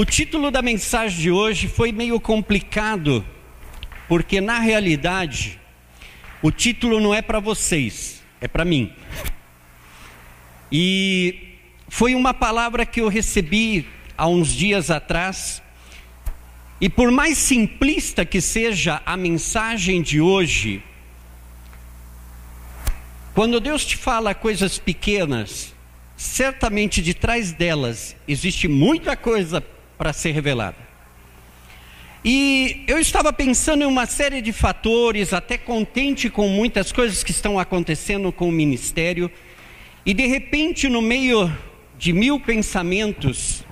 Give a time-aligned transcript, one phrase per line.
[0.00, 3.22] O título da mensagem de hoje foi meio complicado,
[4.08, 5.60] porque na realidade
[6.40, 8.90] o título não é para vocês, é para mim.
[10.72, 15.62] E foi uma palavra que eu recebi há uns dias atrás,
[16.80, 20.82] e por mais simplista que seja a mensagem de hoje,
[23.34, 25.74] quando Deus te fala coisas pequenas,
[26.16, 29.62] certamente de trás delas existe muita coisa
[30.00, 30.78] para ser revelada.
[32.24, 37.32] E eu estava pensando em uma série de fatores, até contente com muitas coisas que
[37.32, 39.30] estão acontecendo com o ministério,
[40.06, 41.54] e de repente, no meio
[41.98, 43.62] de mil pensamentos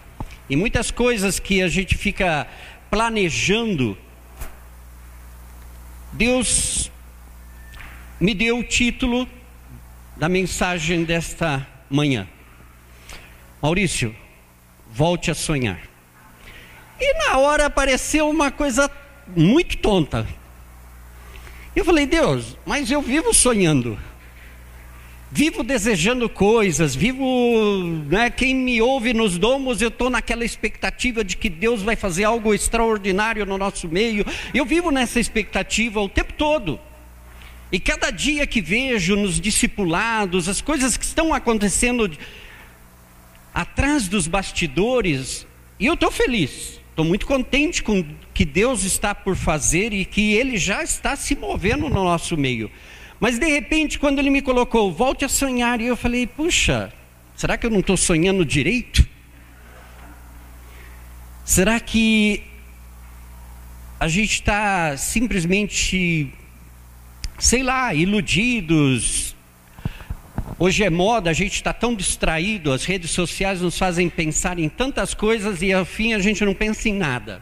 [0.51, 2.46] e muitas coisas que a gente fica
[2.90, 3.96] planejando,
[6.12, 6.92] Deus
[8.20, 9.26] me deu o título
[10.15, 12.29] da mensagem desta manhã.
[13.63, 14.15] Maurício,
[14.92, 15.88] volte a sonhar.
[17.01, 18.91] E na hora apareceu uma coisa
[19.37, 20.27] muito tonta.
[21.74, 23.99] Eu falei, Deus, mas eu vivo sonhando.
[25.30, 31.37] Vivo desejando coisas, vivo, né, quem me ouve nos domos, eu estou naquela expectativa de
[31.37, 34.24] que Deus vai fazer algo extraordinário no nosso meio.
[34.54, 36.80] Eu vivo nessa expectativa o tempo todo.
[37.71, 42.10] E cada dia que vejo nos discipulados, as coisas que estão acontecendo
[43.52, 45.46] atrás dos bastidores,
[45.79, 46.77] e eu estou feliz.
[46.99, 51.15] Estou muito contente com o que Deus está por fazer e que Ele já está
[51.15, 52.68] se movendo no nosso meio.
[53.21, 56.93] Mas de repente, quando Ele me colocou, volte a sonhar, e eu falei, puxa,
[57.37, 59.07] será que eu não estou sonhando direito?
[61.45, 62.43] Será que
[64.00, 66.32] a gente está simplesmente,
[67.38, 69.37] sei lá, iludidos,
[70.60, 74.69] Hoje é moda, a gente está tão distraído, as redes sociais nos fazem pensar em
[74.69, 77.41] tantas coisas e ao fim a gente não pensa em nada.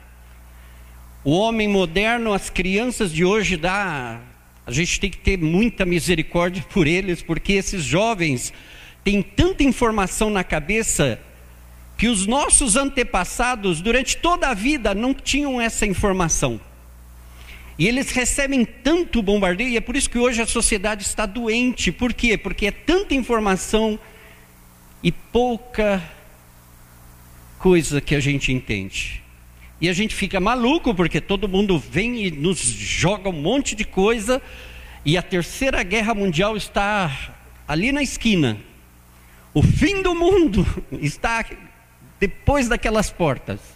[1.24, 4.20] O homem moderno, as crianças de hoje dá,
[4.66, 8.52] a gente tem que ter muita misericórdia por eles, porque esses jovens
[9.02, 11.18] têm tanta informação na cabeça
[11.96, 16.60] que os nossos antepassados durante toda a vida não tinham essa informação.
[17.78, 21.92] E eles recebem tanto bombardeio, e é por isso que hoje a sociedade está doente.
[21.92, 22.38] Por quê?
[22.38, 23.98] Porque é tanta informação
[25.02, 26.02] e pouca
[27.58, 29.22] coisa que a gente entende.
[29.78, 33.84] E a gente fica maluco, porque todo mundo vem e nos joga um monte de
[33.84, 34.40] coisa,
[35.04, 37.34] e a terceira guerra mundial está
[37.68, 38.58] ali na esquina.
[39.52, 40.66] O fim do mundo
[41.02, 41.44] está
[42.18, 43.75] depois daquelas portas.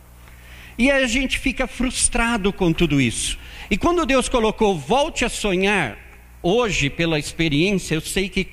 [0.80, 3.38] E a gente fica frustrado com tudo isso.
[3.70, 5.98] E quando Deus colocou, volte a sonhar,
[6.42, 8.48] hoje, pela experiência, eu sei que,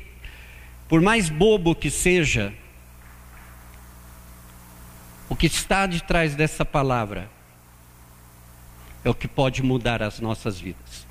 [0.89, 2.53] por mais bobo que seja,
[5.29, 7.29] o que está de trás dessa palavra
[9.05, 11.07] é o que pode mudar as nossas vidas.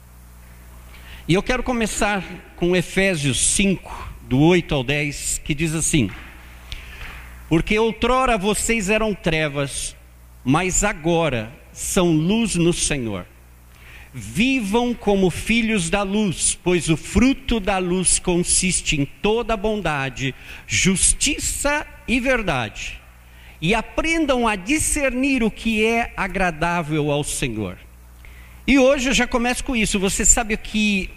[1.27, 2.23] E eu quero começar
[2.57, 6.11] com Efésios 5, do 8 ao 10, que diz assim:
[7.49, 9.96] Porque outrora vocês eram trevas,
[10.47, 13.27] mas agora são luz no Senhor.
[14.15, 20.33] Vivam como filhos da luz, pois o fruto da luz consiste em toda bondade,
[20.65, 23.03] justiça e verdade.
[23.61, 27.77] E aprendam a discernir o que é agradável ao Senhor.
[28.69, 29.99] E hoje eu já começo com isso.
[29.99, 31.11] Você sabe o que.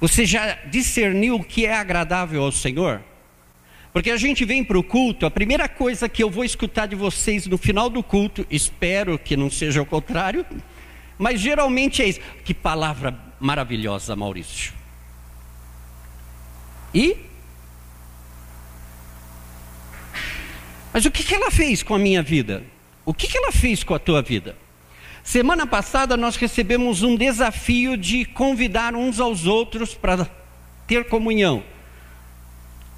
[0.00, 3.00] Você já discerniu o que é agradável ao Senhor?
[3.92, 6.94] Porque a gente vem para o culto, a primeira coisa que eu vou escutar de
[6.94, 10.46] vocês no final do culto, espero que não seja o contrário,
[11.18, 12.20] mas geralmente é isso.
[12.44, 14.72] Que palavra maravilhosa, Maurício.
[16.94, 17.16] E?
[20.92, 22.64] Mas o que, que ela fez com a minha vida?
[23.04, 24.56] O que, que ela fez com a tua vida?
[25.22, 30.28] Semana passada nós recebemos um desafio de convidar uns aos outros para
[30.86, 31.62] ter comunhão.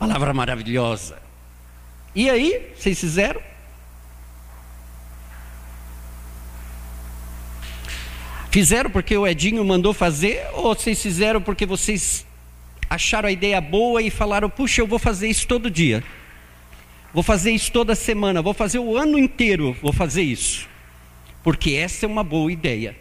[0.02, 1.22] Palavra maravilhosa.
[2.12, 3.40] E aí, vocês fizeram?
[8.50, 12.26] Fizeram porque o Edinho mandou fazer ou vocês fizeram porque vocês
[12.90, 16.02] acharam a ideia boa e falaram: puxa, eu vou fazer isso todo dia,
[17.14, 20.68] vou fazer isso toda semana, vou fazer o ano inteiro, vou fazer isso,
[21.44, 22.96] porque essa é uma boa ideia.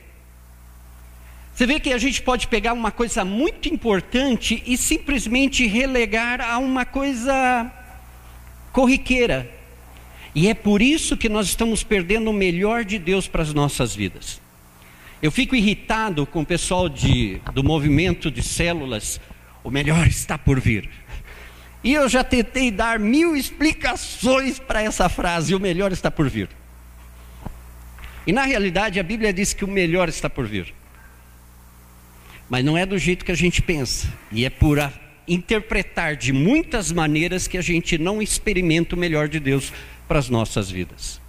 [1.61, 6.57] Você vê que a gente pode pegar uma coisa muito importante e simplesmente relegar a
[6.57, 7.71] uma coisa
[8.71, 9.47] corriqueira.
[10.33, 13.95] E é por isso que nós estamos perdendo o melhor de Deus para as nossas
[13.95, 14.41] vidas.
[15.21, 19.21] Eu fico irritado com o pessoal de, do movimento de células,
[19.63, 20.89] o melhor está por vir.
[21.83, 26.49] E eu já tentei dar mil explicações para essa frase, o melhor está por vir.
[28.25, 30.80] E na realidade a Bíblia diz que o melhor está por vir.
[32.51, 34.13] Mas não é do jeito que a gente pensa.
[34.29, 34.77] E é por
[35.25, 39.71] interpretar de muitas maneiras que a gente não experimenta o melhor de Deus
[40.05, 41.21] para as nossas vidas.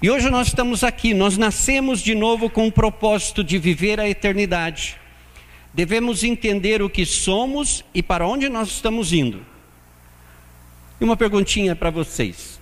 [0.00, 4.08] E hoje nós estamos aqui, nós nascemos de novo com o propósito de viver a
[4.08, 4.96] eternidade.
[5.74, 9.44] Devemos entender o que somos e para onde nós estamos indo.
[11.00, 12.60] E uma perguntinha para vocês: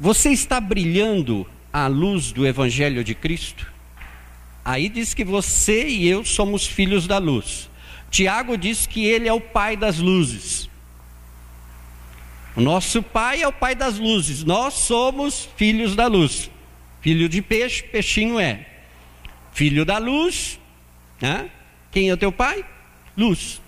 [0.00, 3.71] Você está brilhando à luz do Evangelho de Cristo?
[4.64, 7.68] Aí diz que você e eu somos filhos da luz.
[8.10, 10.68] Tiago diz que ele é o pai das luzes.
[12.54, 14.44] O nosso pai é o pai das luzes.
[14.44, 16.50] Nós somos filhos da luz.
[17.00, 18.66] Filho de peixe, peixinho é.
[19.52, 20.60] Filho da luz.
[21.20, 21.50] Né?
[21.90, 22.64] Quem é o teu pai?
[23.16, 23.60] Luz.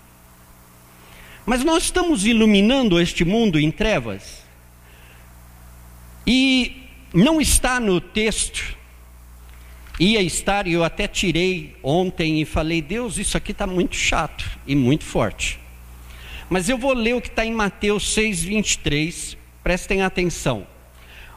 [1.45, 4.43] Mas nós estamos iluminando este mundo em trevas.
[6.25, 8.75] E não está no texto
[9.99, 14.49] ia estar, e eu até tirei ontem e falei: Deus, isso aqui está muito chato
[14.67, 15.59] e muito forte.
[16.49, 20.67] Mas eu vou ler o que está em Mateus 6, 23, prestem atenção.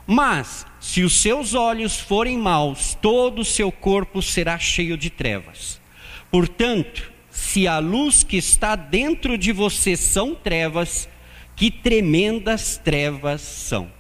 [0.07, 5.81] Mas, se os seus olhos forem maus, todo o seu corpo será cheio de trevas.
[6.31, 11.09] Portanto, se a luz que está dentro de você são trevas,
[11.55, 13.98] que tremendas trevas são.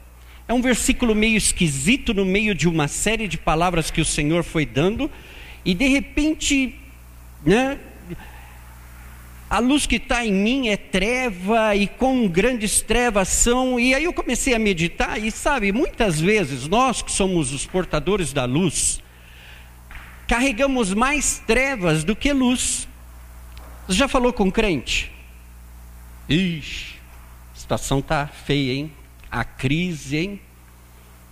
[0.49, 4.43] É um versículo meio esquisito no meio de uma série de palavras que o Senhor
[4.43, 5.11] foi dando,
[5.63, 6.75] e de repente,
[7.45, 7.79] né,
[9.51, 13.79] a luz que está em mim é treva, e com grandes trevas são.
[13.79, 18.33] E aí eu comecei a meditar, e sabe, muitas vezes nós que somos os portadores
[18.33, 19.03] da luz,
[20.27, 22.89] carregamos mais trevas do que luz.
[23.87, 25.11] Você já falou com crente?
[26.27, 26.95] Ixi,
[27.55, 28.98] a situação está feia, hein?
[29.31, 30.41] A crise, hein?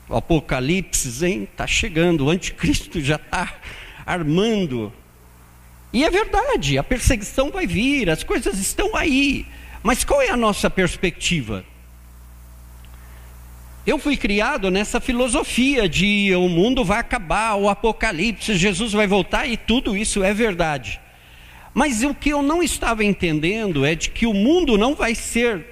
[0.08, 1.48] O apocalipse, hein?
[1.50, 3.54] Está chegando, o anticristo já está
[4.04, 4.93] armando.
[5.93, 9.46] E é verdade, a perseguição vai vir, as coisas estão aí.
[9.82, 11.64] Mas qual é a nossa perspectiva?
[13.87, 19.46] Eu fui criado nessa filosofia de o mundo vai acabar, o apocalipse, Jesus vai voltar
[19.46, 21.00] e tudo isso é verdade.
[21.72, 25.64] Mas o que eu não estava entendendo é de que o mundo não vai ser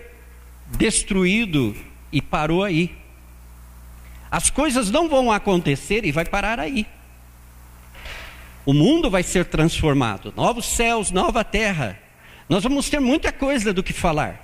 [0.76, 1.74] destruído
[2.14, 2.94] e parou aí.
[4.30, 6.86] As coisas não vão acontecer e vai parar aí.
[8.64, 11.98] O mundo vai ser transformado, novos céus, nova terra.
[12.48, 14.40] Nós vamos ter muita coisa do que falar.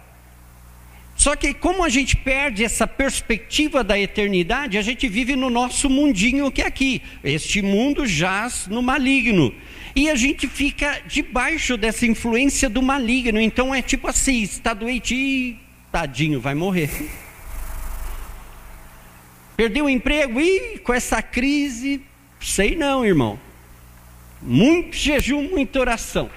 [1.17, 5.89] Só que como a gente perde essa perspectiva da eternidade, a gente vive no nosso
[5.89, 7.03] mundinho que é aqui.
[7.23, 9.55] Este mundo jaz no maligno.
[9.95, 13.41] E a gente fica debaixo dessa influência do maligno.
[13.41, 15.59] Então é tipo assim, está doente e
[15.93, 16.91] tadinho, vai morrer.
[19.61, 20.41] Perdeu o emprego?
[20.41, 22.01] e com essa crise,
[22.41, 23.39] sei não, irmão.
[24.41, 26.31] Muito jejum, muita oração.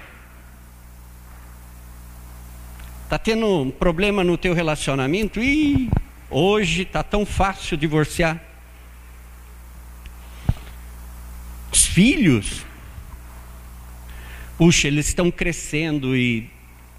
[3.06, 5.40] Está tendo um problema no teu relacionamento?
[5.42, 5.90] e
[6.30, 8.44] hoje está tão fácil divorciar.
[11.72, 12.66] Os filhos,
[14.58, 16.50] puxa, eles estão crescendo e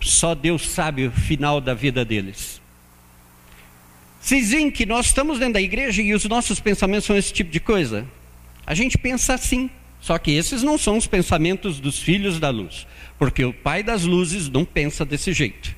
[0.01, 2.64] só Deus sabe o final da vida deles.
[4.25, 7.51] Vocês veem que nós estamos dentro da igreja e os nossos pensamentos são esse tipo
[7.51, 8.09] de coisa?
[8.67, 9.69] A gente pensa assim,
[10.01, 12.87] só que esses não são os pensamentos dos filhos da luz,
[13.19, 15.77] porque o Pai das luzes não pensa desse jeito.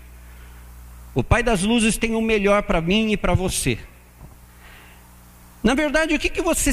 [1.13, 3.81] O Pai das luzes tem o melhor para mim e para você.
[5.61, 6.73] Na verdade, o que, que você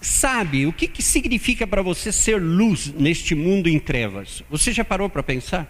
[0.00, 4.44] sabe, o que, que significa para você ser luz neste mundo em trevas?
[4.48, 5.66] Você já parou para pensar?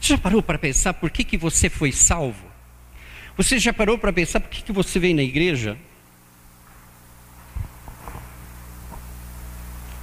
[0.00, 2.51] Você já parou para pensar por que, que você foi salvo?
[3.36, 5.76] Você já parou para pensar por que, que você vem na igreja?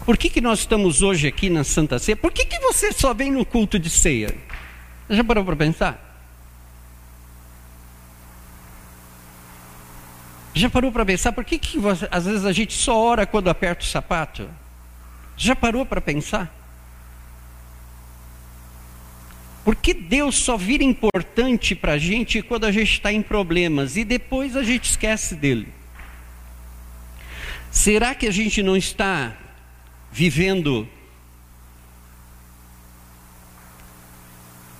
[0.06, 2.16] Por que, que nós estamos hoje aqui na Santa Ceia?
[2.16, 4.36] Por que, que você só vem no culto de ceia?
[5.08, 6.10] Já parou para pensar?
[10.54, 13.50] Já parou para pensar por que, que você, às vezes a gente só ora quando
[13.50, 14.50] aperta o sapato?
[15.38, 16.59] Já parou para pensar?
[19.64, 24.04] Porque Deus só vira importante para a gente quando a gente está em problemas e
[24.04, 25.68] depois a gente esquece dele.
[27.72, 29.38] Será que a gente não está
[30.12, 30.88] vivendo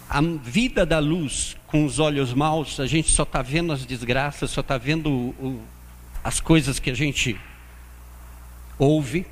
[0.10, 2.80] a vida da luz com os olhos maus?
[2.80, 5.64] A gente só está vendo as desgraças, só está vendo o, o,
[6.24, 7.40] as coisas que a gente
[8.80, 9.28] ouve.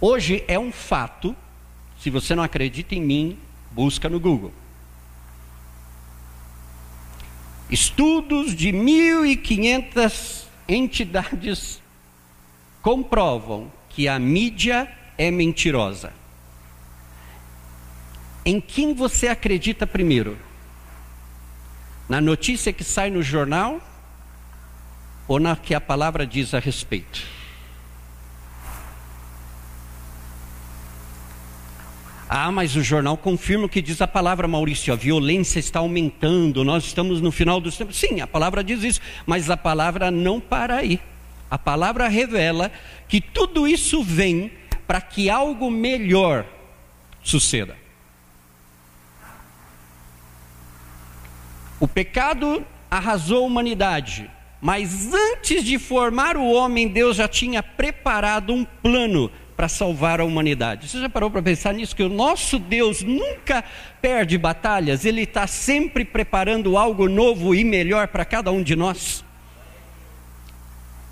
[0.00, 1.34] Hoje é um fato
[2.00, 3.38] se você não acredita em mim,
[3.70, 4.52] busca no Google.
[7.70, 11.80] Estudos de 1.500 entidades
[12.80, 16.12] comprovam que a mídia é mentirosa.
[18.46, 20.38] Em quem você acredita primeiro?
[22.08, 23.78] Na notícia que sai no jornal
[25.28, 27.39] ou na que a palavra diz a respeito?
[32.32, 34.92] Ah, mas o jornal confirma o que diz a palavra, Maurício.
[34.92, 37.96] A violência está aumentando, nós estamos no final dos tempos.
[37.96, 41.00] Sim, a palavra diz isso, mas a palavra não para aí.
[41.50, 42.70] A palavra revela
[43.08, 44.52] que tudo isso vem
[44.86, 46.46] para que algo melhor
[47.20, 47.76] suceda.
[51.80, 58.52] O pecado arrasou a humanidade, mas antes de formar o homem, Deus já tinha preparado
[58.52, 60.88] um plano para salvar a humanidade.
[60.88, 61.94] Você já parou para pensar nisso?
[61.94, 63.62] Que o nosso Deus nunca
[64.00, 69.22] perde batalhas, Ele está sempre preparando algo novo e melhor para cada um de nós.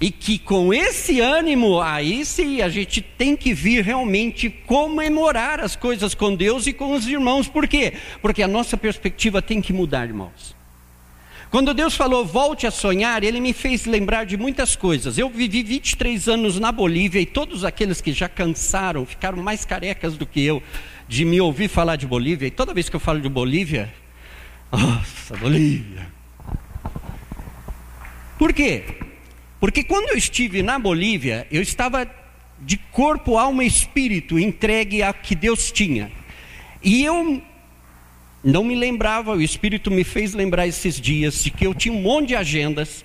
[0.01, 5.77] E que com esse ânimo, aí sim, a gente tem que vir realmente comemorar as
[5.77, 7.49] coisas com Deus e com os irmãos.
[7.49, 7.93] Por quê?
[8.23, 10.58] Porque a nossa perspectiva tem que mudar, irmãos.
[11.51, 15.17] Quando Deus falou volte a sonhar, Ele me fez lembrar de muitas coisas.
[15.17, 20.17] Eu vivi 23 anos na Bolívia e todos aqueles que já cansaram, ficaram mais carecas
[20.17, 20.63] do que eu
[21.09, 22.49] de me ouvir falar de Bolívia.
[22.49, 23.93] E toda vez que eu falo de Bolívia,
[24.71, 26.07] nossa, Bolívia.
[28.39, 28.85] Por quê?
[29.59, 32.07] Porque quando eu estive na Bolívia, eu estava
[32.61, 36.13] de corpo, alma e espírito entregue a que Deus tinha.
[36.83, 37.43] E eu
[38.43, 42.01] não me lembrava, o Espírito me fez lembrar esses dias de que eu tinha um
[42.01, 43.05] monte de agendas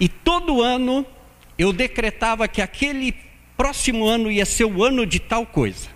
[0.00, 1.06] e todo ano
[1.56, 3.14] eu decretava que aquele
[3.56, 5.88] próximo ano ia ser o ano de tal coisa.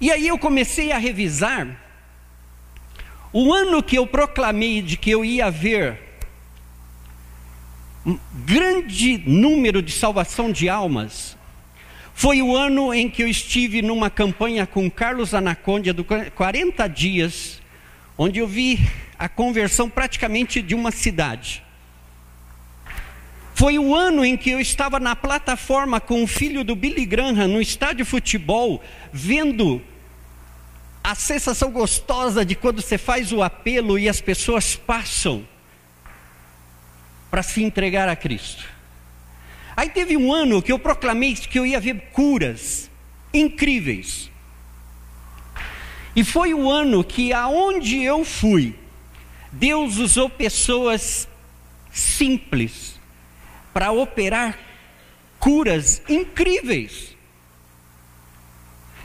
[0.00, 1.76] E aí eu comecei a revisar
[3.32, 5.98] o ano que eu proclamei de que eu ia ver
[8.06, 11.36] um grande número de salvação de almas.
[12.14, 17.60] Foi o ano em que eu estive numa campanha com Carlos Anacondia, de 40 dias,
[18.18, 18.80] onde eu vi
[19.16, 21.62] a conversão praticamente de uma cidade.
[23.54, 27.48] Foi o ano em que eu estava na plataforma com o filho do Billy Graham
[27.48, 28.82] no estádio de futebol,
[29.12, 29.80] vendo
[31.02, 35.46] a sensação gostosa de quando você faz o apelo e as pessoas passam
[37.30, 38.64] para se entregar a Cristo.
[39.76, 42.90] Aí teve um ano que eu proclamei que eu ia ver curas
[43.32, 44.30] incríveis.
[46.14, 48.74] E foi o ano que, aonde eu fui,
[49.52, 51.28] Deus usou pessoas
[51.92, 52.98] simples
[53.72, 54.58] para operar
[55.38, 57.16] curas incríveis.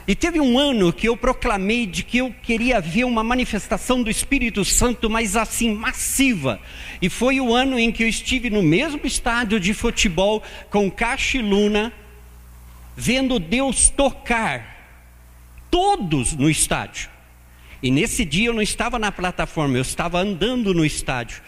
[0.06, 4.10] E teve um ano que eu proclamei de que eu queria ver uma manifestação do
[4.10, 6.60] Espírito Santo, mas assim, massiva.
[7.00, 11.40] E foi o ano em que eu estive no mesmo estádio de futebol com Caixa
[11.40, 11.90] Luna,
[12.94, 14.73] vendo Deus tocar
[15.74, 17.10] todos no estádio.
[17.82, 21.42] E nesse dia eu não estava na plataforma, eu estava andando no estádio.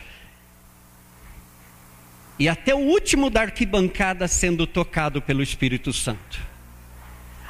[2.36, 6.40] E até o último da arquibancada sendo tocado pelo Espírito Santo.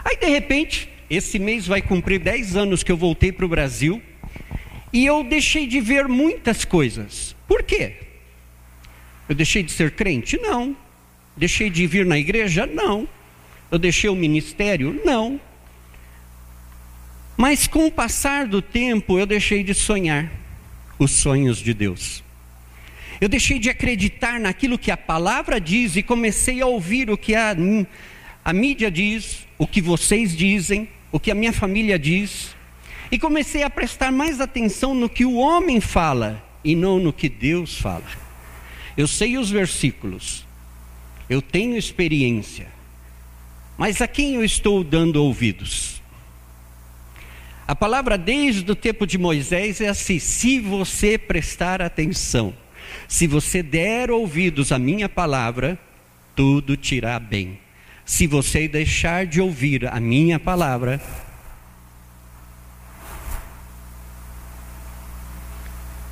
[0.04, 4.02] Aí de repente, esse mês vai cumprir 10 anos que eu voltei para o Brasil.
[4.92, 7.34] E eu deixei de ver muitas coisas.
[7.48, 7.94] Por quê?
[9.26, 10.36] Eu deixei de ser crente?
[10.36, 10.76] Não.
[11.34, 12.66] Deixei de vir na igreja?
[12.66, 13.08] Não.
[13.70, 15.00] Eu deixei o ministério?
[15.06, 15.40] Não.
[17.36, 20.30] Mas com o passar do tempo, eu deixei de sonhar
[20.98, 22.24] os sonhos de Deus.
[23.20, 27.34] Eu deixei de acreditar naquilo que a palavra diz e comecei a ouvir o que
[27.34, 27.54] a,
[28.44, 32.54] a mídia diz, o que vocês dizem, o que a minha família diz.
[33.10, 37.28] E comecei a prestar mais atenção no que o homem fala e não no que
[37.28, 38.04] Deus fala.
[38.96, 40.44] Eu sei os versículos,
[41.28, 42.66] eu tenho experiência,
[43.76, 45.95] mas a quem eu estou dando ouvidos?
[47.68, 52.54] A palavra desde o tempo de Moisés é assim: se você prestar atenção,
[53.08, 55.78] se você der ouvidos à minha palavra,
[56.34, 57.58] tudo te irá bem.
[58.04, 61.00] Se você deixar de ouvir a minha palavra,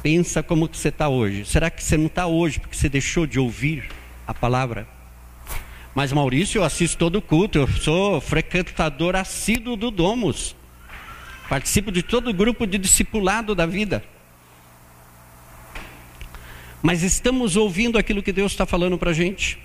[0.02, 1.44] pensa como você está hoje.
[1.44, 3.88] Será que você não está hoje porque você deixou de ouvir
[4.26, 4.88] a palavra?
[5.94, 10.56] Mas Maurício, eu assisto todo o culto, eu sou frequentador assíduo do Domus.
[11.48, 14.02] Participo de todo o grupo de discipulado da vida.
[16.82, 19.58] Mas estamos ouvindo aquilo que Deus está falando para a gente?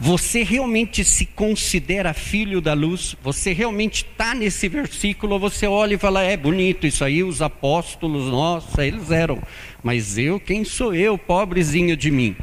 [0.00, 3.14] Você realmente se considera filho da luz?
[3.22, 5.38] Você realmente está nesse versículo?
[5.38, 9.42] Você olha e fala, é bonito isso aí, os apóstolos, nossa, eles eram.
[9.82, 12.36] Mas eu, quem sou eu, pobrezinho de mim?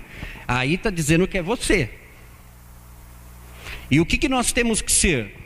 [0.47, 1.89] Aí está dizendo que é você.
[3.89, 5.40] E o que, que nós temos que ser?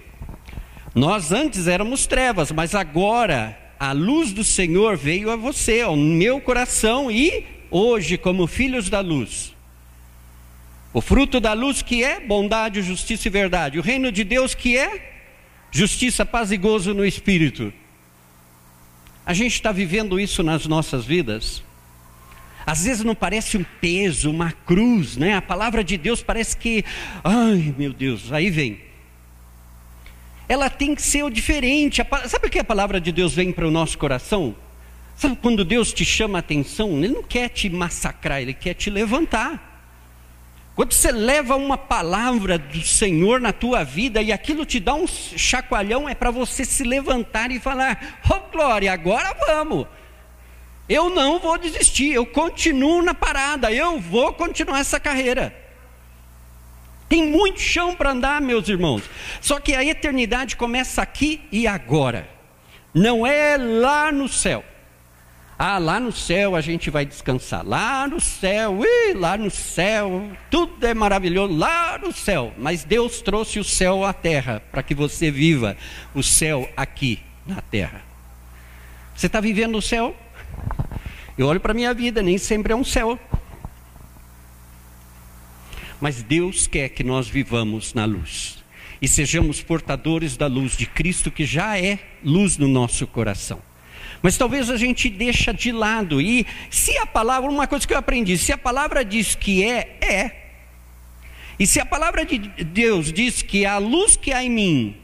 [0.95, 6.39] Nós antes éramos trevas, mas agora a luz do Senhor veio a você, ao meu
[6.39, 9.53] coração, e hoje, como filhos da luz,
[10.93, 14.77] o fruto da luz que é bondade, justiça e verdade, o reino de Deus que
[14.77, 15.13] é
[15.69, 17.73] justiça, paz e gozo no espírito.
[19.25, 21.61] A gente está vivendo isso nas nossas vidas.
[22.65, 25.33] Às vezes não parece um peso, uma cruz, né?
[25.33, 26.85] A palavra de Deus parece que,
[27.21, 28.79] ai meu Deus, aí vem.
[30.47, 32.01] Ela tem que ser diferente.
[32.27, 34.55] Sabe o que a palavra de Deus vem para o nosso coração?
[35.15, 36.97] Sabe quando Deus te chama a atenção?
[36.97, 39.73] Ele não quer te massacrar, ele quer te levantar.
[40.75, 45.07] Quando você leva uma palavra do Senhor na tua vida e aquilo te dá um
[45.07, 49.87] chacoalhão, é para você se levantar e falar: Oh glória, agora vamos.
[50.87, 55.64] Eu não vou desistir, eu continuo na parada, eu vou continuar essa carreira.
[57.07, 59.03] Tem muito chão para andar, meus irmãos.
[59.39, 62.27] Só que a eternidade começa aqui e agora.
[62.93, 64.63] Não é lá no céu.
[65.57, 67.65] Ah, lá no céu a gente vai descansar.
[67.65, 71.55] Lá no céu, ui, lá no céu, tudo é maravilhoso.
[71.55, 72.53] Lá no céu.
[72.57, 75.77] Mas Deus trouxe o céu à terra para que você viva
[76.13, 78.01] o céu aqui na terra.
[79.15, 80.15] Você está vivendo o céu?
[81.37, 83.19] Eu olho para a minha vida, nem sempre é um céu.
[85.99, 88.63] Mas Deus quer que nós vivamos na luz
[89.01, 93.61] e sejamos portadores da luz de Cristo, que já é luz no nosso coração.
[94.21, 96.21] Mas talvez a gente deixa de lado.
[96.21, 99.97] E se a palavra, uma coisa que eu aprendi, se a palavra diz que é,
[100.01, 100.45] é.
[101.59, 104.95] E se a palavra de Deus diz que a luz que há em mim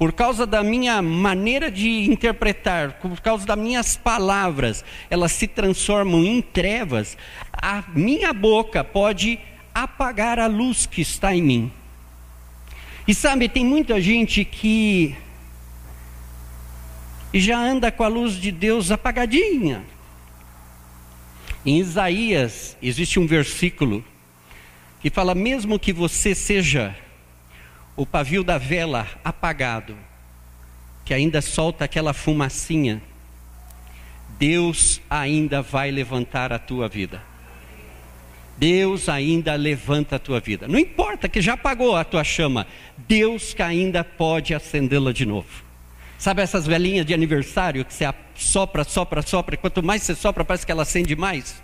[0.00, 6.24] por causa da minha maneira de interpretar, por causa das minhas palavras, elas se transformam
[6.24, 7.18] em trevas,
[7.60, 9.38] a minha boca pode
[9.74, 11.72] apagar a luz que está em mim.
[13.06, 15.16] E sabe, tem muita gente que
[17.34, 19.84] já anda com a luz de Deus apagadinha.
[21.64, 24.04] Em Isaías existe um versículo
[25.00, 26.96] que fala: mesmo que você seja
[27.96, 29.96] o pavio da vela apagado,
[31.04, 33.02] que ainda solta aquela fumacinha,
[34.38, 37.29] Deus ainda vai levantar a tua vida.
[38.60, 40.68] Deus ainda levanta a tua vida.
[40.68, 42.66] Não importa que já apagou a tua chama,
[43.08, 45.48] Deus que ainda pode acendê-la de novo.
[46.18, 50.44] Sabe essas velhinhas de aniversário que você sopra, sopra, sopra, e quanto mais você sopra,
[50.44, 51.62] parece que ela acende mais?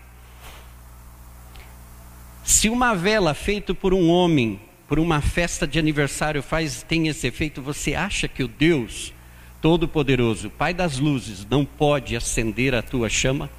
[2.43, 7.27] Se uma vela feita por um homem por uma festa de aniversário faz tem esse
[7.27, 9.13] efeito, você acha que o Deus
[9.61, 13.51] Todo-Poderoso, Pai das luzes, não pode acender a tua chama?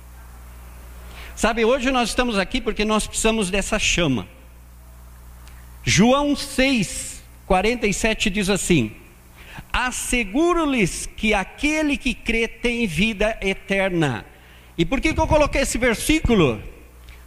[1.38, 4.28] Sabe, hoje nós estamos aqui porque nós precisamos dessa chama.
[5.84, 8.92] João 6, 47 diz assim:
[9.72, 14.26] Asseguro-lhes que aquele que crê tem vida eterna.
[14.76, 16.60] E por que, que eu coloquei esse versículo?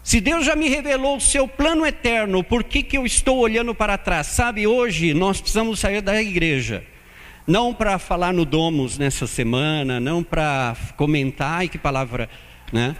[0.03, 3.73] Se Deus já me revelou o seu plano eterno, por que, que eu estou olhando
[3.77, 4.27] para trás?
[4.27, 6.83] Sabe, hoje nós precisamos sair da igreja.
[7.46, 12.29] Não para falar no Domus nessa semana, não para comentar, e que palavra,
[12.73, 12.96] né?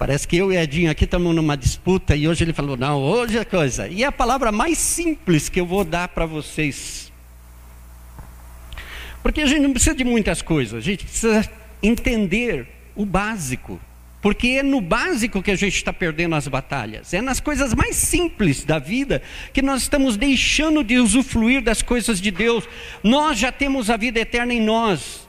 [0.00, 3.36] Parece que eu e Edinho aqui estamos numa disputa e hoje ele falou: não, hoje
[3.36, 3.86] é coisa.
[3.86, 7.12] E é a palavra mais simples que eu vou dar para vocês.
[9.22, 11.46] Porque a gente não precisa de muitas coisas, a gente precisa
[11.82, 13.78] entender o básico.
[14.22, 17.12] Porque é no básico que a gente está perdendo as batalhas.
[17.12, 19.20] É nas coisas mais simples da vida
[19.52, 22.66] que nós estamos deixando de usufruir das coisas de Deus.
[23.04, 25.28] Nós já temos a vida eterna em nós.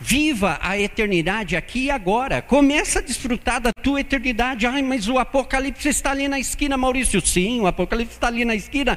[0.00, 2.40] Viva a eternidade aqui e agora.
[2.40, 4.66] Começa a desfrutar da tua eternidade.
[4.66, 7.20] Ai, mas o Apocalipse está ali na esquina, Maurício.
[7.20, 8.96] Sim, o Apocalipse está ali na esquina.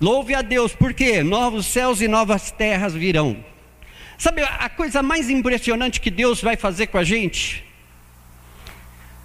[0.00, 3.36] Louve a Deus, porque novos céus e novas terras virão.
[4.18, 7.64] Sabe a coisa mais impressionante que Deus vai fazer com a gente?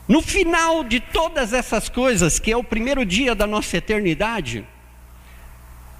[0.07, 4.63] No final de todas essas coisas, que é o primeiro dia da nossa eternidade,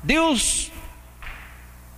[0.02, 0.72] Deus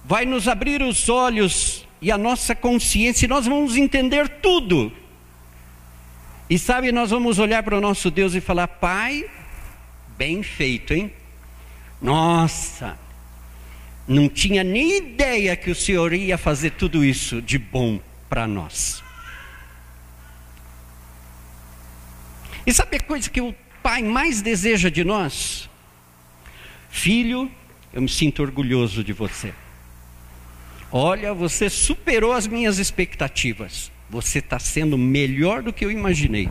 [0.04, 4.92] vai nos abrir os olhos e a nossa consciência, e nós vamos entender tudo.
[6.50, 9.30] E sabe, nós vamos olhar para o nosso Deus e falar: Pai,
[10.18, 11.12] bem feito, hein?
[12.02, 12.98] Nossa,
[14.08, 19.04] não tinha nem ideia que o Senhor ia fazer tudo isso de bom para nós.
[22.66, 25.70] E sabe a coisa que o pai mais deseja de nós?
[26.90, 27.52] Filho,
[27.94, 29.54] eu me sinto orgulhoso de você.
[30.92, 33.92] Olha, você superou as minhas expectativas.
[34.10, 36.50] Você está sendo melhor do que eu imaginei.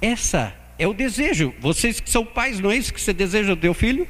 [0.00, 1.52] Essa é o desejo.
[1.60, 4.06] Vocês que são pais, não é isso que você deseja do teu filho?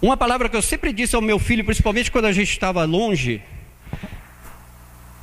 [0.00, 3.42] Uma palavra que eu sempre disse ao meu filho, principalmente quando a gente estava longe,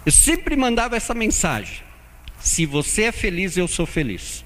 [0.06, 1.84] eu sempre mandava essa mensagem:
[2.40, 4.46] se você é feliz, eu sou feliz.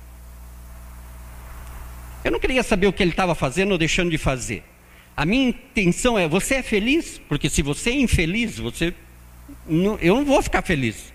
[2.24, 4.64] Eu não queria saber o que ele estava fazendo ou deixando de fazer.
[5.16, 7.22] A minha intenção é: você é feliz?
[7.28, 8.94] Porque se você é infeliz, você
[9.68, 11.14] não, eu não vou ficar feliz.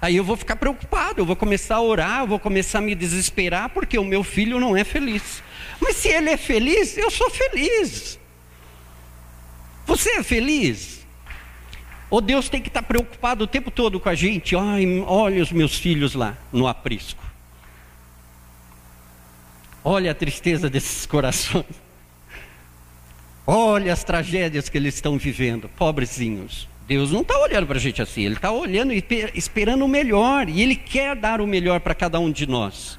[0.00, 2.94] Aí eu vou ficar preocupado, eu vou começar a orar, eu vou começar a me
[2.94, 5.42] desesperar porque o meu filho não é feliz.
[5.80, 8.18] Mas se ele é feliz, eu sou feliz.
[9.86, 11.06] Você é feliz?
[12.10, 14.54] Ou Deus tem que estar preocupado o tempo todo com a gente?
[14.54, 17.24] Ai, olha os meus filhos lá no aprisco.
[19.82, 21.85] Olha a tristeza desses corações.
[23.46, 26.68] Olha as tragédias que eles estão vivendo, pobrezinhos.
[26.88, 29.04] Deus não está olhando para a gente assim, Ele está olhando e
[29.34, 32.98] esperando o melhor, e Ele quer dar o melhor para cada um de nós.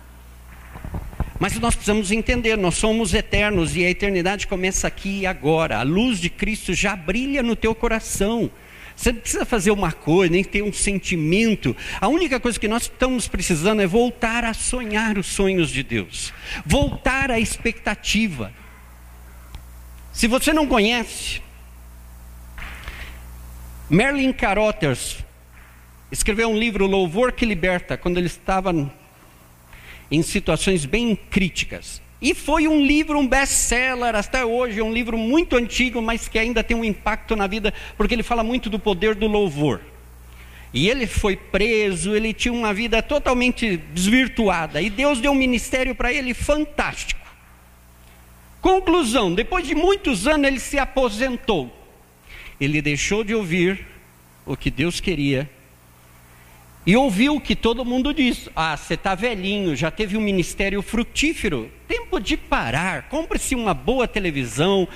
[1.39, 5.77] Mas nós precisamos entender, nós somos eternos e a eternidade começa aqui e agora.
[5.77, 8.49] A luz de Cristo já brilha no teu coração.
[8.95, 11.75] Você não precisa fazer uma coisa, nem ter um sentimento.
[12.01, 16.33] A única coisa que nós estamos precisando é voltar a sonhar os sonhos de Deus,
[16.65, 18.51] voltar à expectativa.
[20.17, 21.43] Se você não conhece,
[23.88, 25.17] Merlin Carothers
[26.12, 28.73] escreveu um livro Louvor que Liberta, quando ele estava
[30.10, 32.01] em situações bem críticas.
[32.19, 36.63] E foi um livro, um best-seller até hoje, um livro muito antigo, mas que ainda
[36.63, 39.82] tem um impacto na vida, porque ele fala muito do poder do louvor.
[40.73, 45.93] E ele foi preso, ele tinha uma vida totalmente desvirtuada, e Deus deu um ministério
[45.93, 47.26] para ele fantástico.
[48.61, 51.73] Conclusão: depois de muitos anos ele se aposentou.
[52.59, 53.85] Ele deixou de ouvir
[54.45, 55.49] o que Deus queria
[56.87, 60.81] e ouviu o que todo mundo diz: Ah, você está velhinho, já teve um ministério
[60.81, 61.69] frutífero.
[61.85, 63.09] Tempo de parar.
[63.09, 64.87] Compre-se uma boa televisão,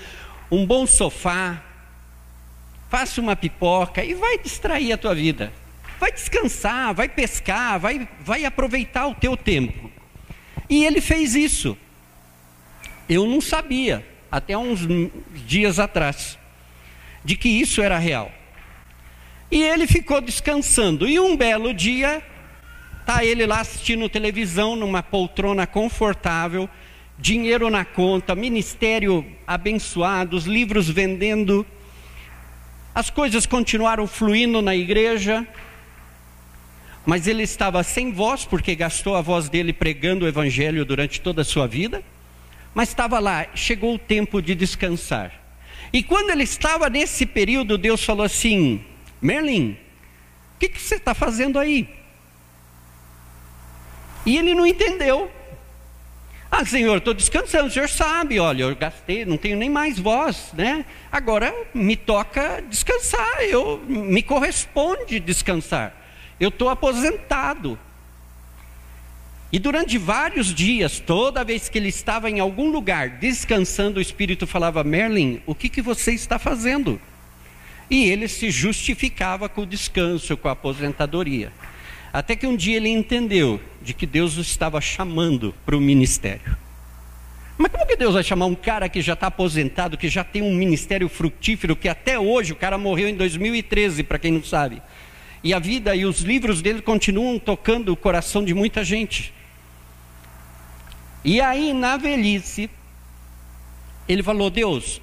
[0.50, 1.62] um bom sofá,
[2.90, 5.52] faça uma pipoca e vai distrair a tua vida.
[6.00, 9.92] Vai descansar, vai pescar, vai, vai aproveitar o teu tempo.
[10.70, 11.78] E ele fez isso.
[13.12, 14.88] Eu não sabia, até uns
[15.46, 16.40] dias atrás,
[17.26, 18.32] de que isso era real.
[19.52, 21.06] E ele ficou descansando.
[21.06, 22.24] E um belo dia,
[23.06, 26.70] tá ele lá assistindo televisão numa poltrona confortável,
[27.20, 31.66] dinheiro na conta, ministério abençoado, os livros vendendo.
[32.96, 35.46] As coisas continuaram fluindo na igreja,
[37.06, 41.42] mas ele estava sem voz, porque gastou a voz dele pregando o evangelho durante toda
[41.42, 42.02] a sua vida.
[42.74, 45.32] Mas estava lá, chegou o tempo de descansar.
[45.92, 48.84] E quando ele estava nesse período, Deus falou assim:
[49.22, 49.78] Merlin,
[50.56, 51.90] o que, que você está fazendo aí?
[54.26, 55.30] E ele não entendeu.
[56.50, 60.50] Ah, senhor, estou descansando, o senhor sabe, olha, eu gastei, não tenho nem mais voz,
[60.54, 60.86] né?
[61.10, 65.96] Agora me toca descansar, eu me corresponde descansar.
[66.38, 67.80] Eu estou aposentado.
[69.52, 74.48] E durante vários dias, toda vez que ele estava em algum lugar descansando, o Espírito
[74.48, 77.00] falava: Merlin, o que, que você está fazendo?
[77.90, 81.52] E ele se justificava com o descanso, com a aposentadoria.
[82.14, 86.58] Até que um dia ele entendeu de que Deus o estava chamando para o ministério.
[87.58, 90.42] Mas como que Deus vai chamar um cara que já está aposentado, que já tem
[90.42, 94.82] um ministério frutífero, que até hoje, o cara morreu em 2013, para quem não sabe.
[95.44, 99.34] E a vida e os livros dele continuam tocando o coração de muita gente.
[101.24, 102.70] E aí, na velhice,
[104.08, 105.02] ele falou: Deus,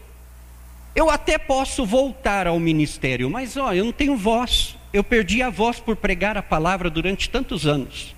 [0.94, 4.76] eu até posso voltar ao ministério, mas ó, eu não tenho voz.
[4.92, 8.16] Eu perdi a voz por pregar a palavra durante tantos anos.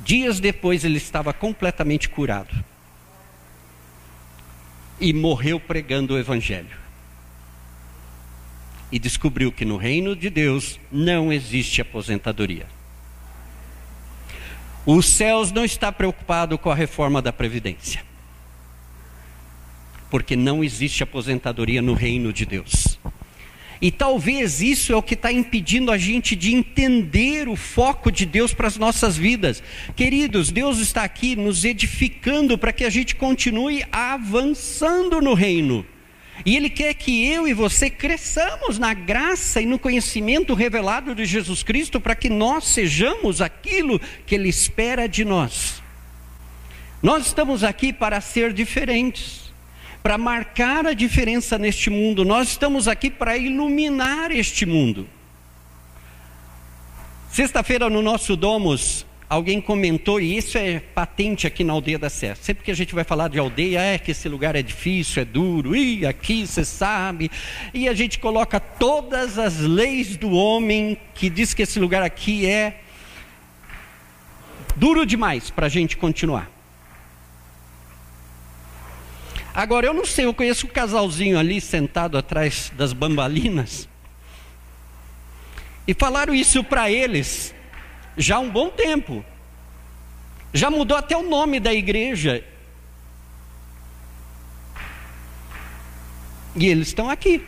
[0.00, 2.54] Dias depois ele estava completamente curado.
[5.00, 6.76] E morreu pregando o evangelho.
[8.92, 12.66] E descobriu que no reino de Deus não existe aposentadoria.
[14.86, 18.02] Os céus não está preocupado com a reforma da previdência
[20.14, 23.00] porque não existe aposentadoria no reino de Deus.
[23.82, 28.24] E talvez isso é o que está impedindo a gente de entender o foco de
[28.24, 29.60] Deus para as nossas vidas.
[29.96, 35.84] Queridos, Deus está aqui nos edificando para que a gente continue avançando no reino.
[36.44, 41.24] E Ele quer que eu e você cresçamos na graça e no conhecimento revelado de
[41.24, 45.82] Jesus Cristo para que nós sejamos aquilo que Ele espera de nós.
[47.02, 49.44] Nós estamos aqui para ser diferentes
[50.04, 52.26] para marcar a diferença neste mundo.
[52.26, 55.08] Nós estamos aqui para iluminar este mundo.
[57.30, 62.36] Sexta-feira no nosso Domus, alguém comentou, e isso é patente aqui na aldeia da Serra.
[62.36, 65.24] Sempre que a gente vai falar de aldeia, é que esse lugar é difícil, é
[65.24, 67.30] duro, e aqui você sabe.
[67.72, 72.46] E a gente coloca todas as leis do homem que diz que esse lugar aqui
[72.46, 72.80] é
[74.76, 76.48] duro demais para a gente continuar.
[79.52, 83.88] Agora, eu não sei, eu conheço um casalzinho ali sentado atrás das bambalinas.
[85.86, 87.54] E falaram isso para eles
[88.16, 89.24] já há um bom tempo.
[90.52, 92.44] Já mudou até o nome da igreja.
[96.56, 97.42] E eles estão aqui.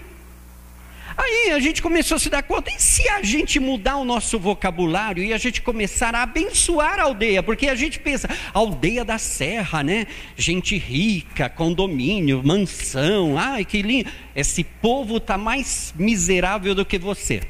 [1.17, 4.39] Aí a gente começou a se dar conta, e se a gente mudar o nosso
[4.39, 7.43] vocabulário e a gente começar a abençoar a aldeia?
[7.43, 10.07] Porque a gente pensa, aldeia da serra, né?
[10.37, 14.11] Gente rica, condomínio, mansão, ai que lindo.
[14.35, 17.41] Esse povo está mais miserável do que você.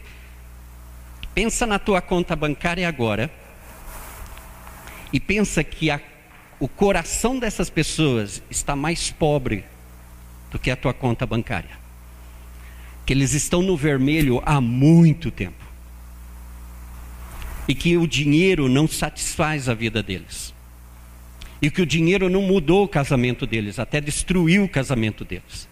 [1.37, 3.31] Pensa na tua conta bancária agora
[5.12, 6.01] e pensa que a,
[6.59, 9.64] o coração dessas pessoas está mais pobre
[10.51, 11.87] do que a tua conta bancária
[13.07, 15.64] que eles estão no vermelho há muito tempo.
[17.68, 20.53] E que o dinheiro não satisfaz a vida deles.
[21.62, 25.68] E que o dinheiro não mudou o casamento deles, até destruiu o casamento deles.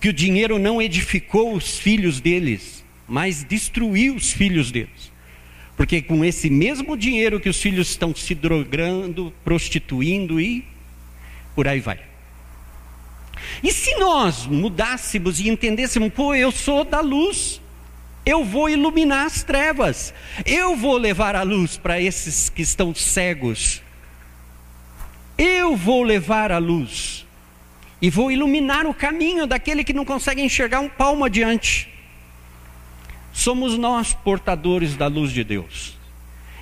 [0.00, 5.12] Que o dinheiro não edificou os filhos deles, mas destruiu os filhos deles.
[5.76, 10.64] Porque com esse mesmo dinheiro que os filhos estão se drogando, prostituindo e
[11.54, 11.98] por aí vai.
[13.62, 17.60] E se nós mudássemos e entendêssemos, pô, eu sou da luz,
[18.24, 23.82] eu vou iluminar as trevas, eu vou levar a luz para esses que estão cegos,
[25.36, 27.26] eu vou levar a luz
[28.00, 31.91] e vou iluminar o caminho daquele que não consegue enxergar um palmo adiante.
[33.42, 35.98] Somos nós portadores da luz de Deus.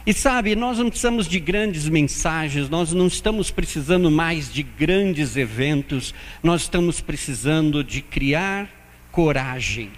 [0.06, 5.36] E sabe, nós não precisamos de grandes mensagens, nós não estamos precisando mais de grandes
[5.36, 8.66] eventos, nós estamos precisando de criar
[9.12, 9.90] coragem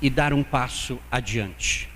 [0.00, 1.86] e dar um passo adiante.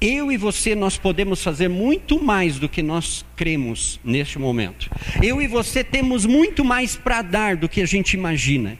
[0.00, 4.88] Eu e você, nós podemos fazer muito mais do que nós cremos neste momento.
[5.20, 8.78] Eu e você temos muito mais para dar do que a gente imagina.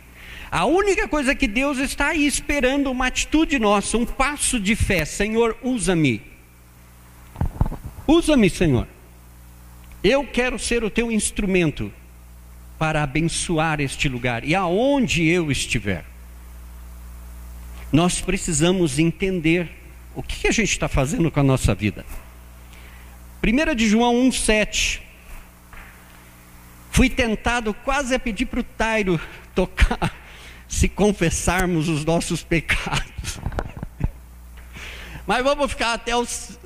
[0.54, 5.04] A única coisa que Deus está aí esperando uma atitude nossa, um passo de fé.
[5.04, 6.22] Senhor, usa-me
[8.06, 8.86] Usa-me, Senhor.
[10.04, 11.92] Eu quero ser o teu instrumento
[12.78, 16.04] para abençoar este lugar e aonde eu estiver.
[17.90, 19.68] Nós precisamos entender
[20.14, 22.06] o que a gente está fazendo com a nossa vida.
[23.42, 25.00] 1 de João 1,7.
[26.92, 29.20] Fui tentado quase a pedir para o Tairo
[29.52, 30.14] tocar,
[30.68, 33.40] se confessarmos os nossos pecados.
[35.26, 36.58] Mas vamos ficar até os,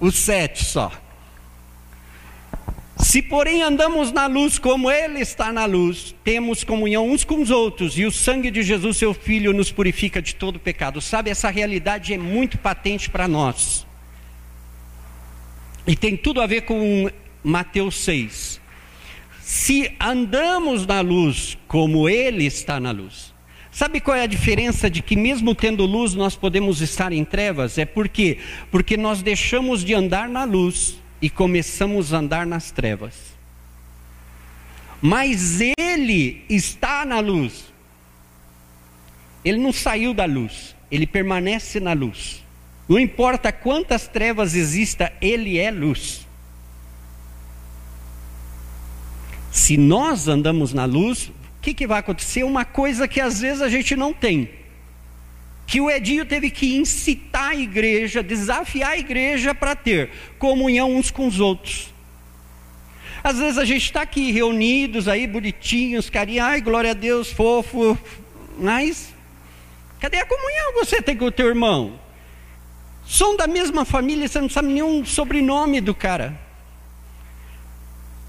[0.00, 0.90] o sete só.
[2.96, 7.50] Se, porém, andamos na luz como Ele está na luz, temos comunhão uns com os
[7.50, 11.00] outros, e o sangue de Jesus, seu Filho, nos purifica de todo pecado.
[11.00, 13.86] Sabe, essa realidade é muito patente para nós.
[15.86, 17.10] E tem tudo a ver com
[17.44, 18.60] Mateus 6.
[19.46, 23.32] Se andamos na luz como Ele está na luz,
[23.70, 27.76] Sabe qual é a diferença de que, mesmo tendo luz, nós podemos estar em trevas?
[27.76, 28.38] É por quê?
[28.70, 33.14] Porque nós deixamos de andar na luz e começamos a andar nas trevas.
[35.00, 37.66] Mas Ele está na luz.
[39.44, 42.42] Ele não saiu da luz, ele permanece na luz.
[42.88, 46.25] Não importa quantas trevas exista, Ele é luz.
[49.56, 51.30] Se nós andamos na luz,
[51.66, 52.44] que, que vai acontecer?
[52.44, 54.48] Uma coisa que às vezes a gente não tem.
[55.66, 61.10] Que o Edinho teve que incitar a igreja, desafiar a igreja para ter comunhão uns
[61.10, 61.92] com os outros.
[63.24, 67.98] Às vezes a gente está aqui reunidos aí, bonitinhos, carinha, ai, glória a Deus, fofo,
[68.60, 69.12] mas
[69.98, 71.98] cadê a comunhão você tem com o teu irmão?
[73.04, 76.45] São da mesma família, você não sabe nenhum sobrenome do cara.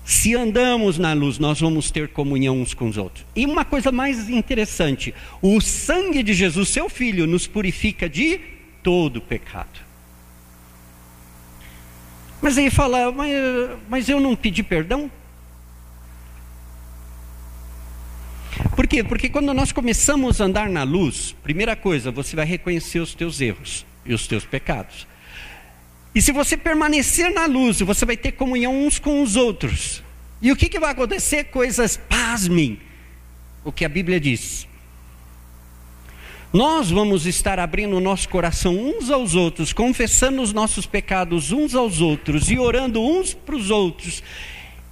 [0.08, 3.26] Se andamos na luz, nós vamos ter comunhão uns com os outros.
[3.36, 8.40] E uma coisa mais interessante: o sangue de Jesus, seu filho, nos purifica de
[8.82, 9.82] todo pecado.
[12.42, 13.34] Mas aí fala, mas,
[13.90, 15.12] mas eu não pedi perdão?
[18.78, 19.04] Por quê?
[19.04, 23.42] Porque quando nós começamos a andar na luz, primeira coisa, você vai reconhecer os teus
[23.42, 25.06] erros e os teus pecados.
[26.18, 30.02] E se você permanecer na luz, você vai ter comunhão uns com os outros.
[30.42, 31.44] E o que, que vai acontecer?
[31.44, 32.80] Coisas, pasmem,
[33.64, 34.68] o que a Bíblia diz.
[36.52, 41.76] Nós vamos estar abrindo o nosso coração uns aos outros, confessando os nossos pecados uns
[41.76, 44.24] aos outros e orando uns para os outros.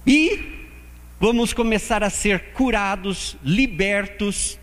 [0.06, 0.38] E
[1.18, 4.60] vamos começar a ser curados, libertos,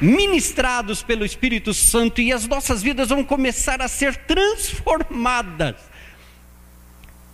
[0.00, 5.76] ministrados pelo Espírito Santo e as nossas vidas vão começar a ser transformadas.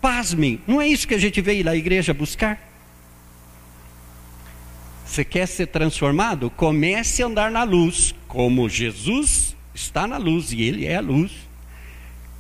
[0.01, 2.61] Pasmem, não é isso que a gente veio na igreja buscar?
[5.05, 6.51] Você quer ser transformado?
[6.51, 11.33] Comece a andar na luz, como Jesus está na luz e Ele é a luz.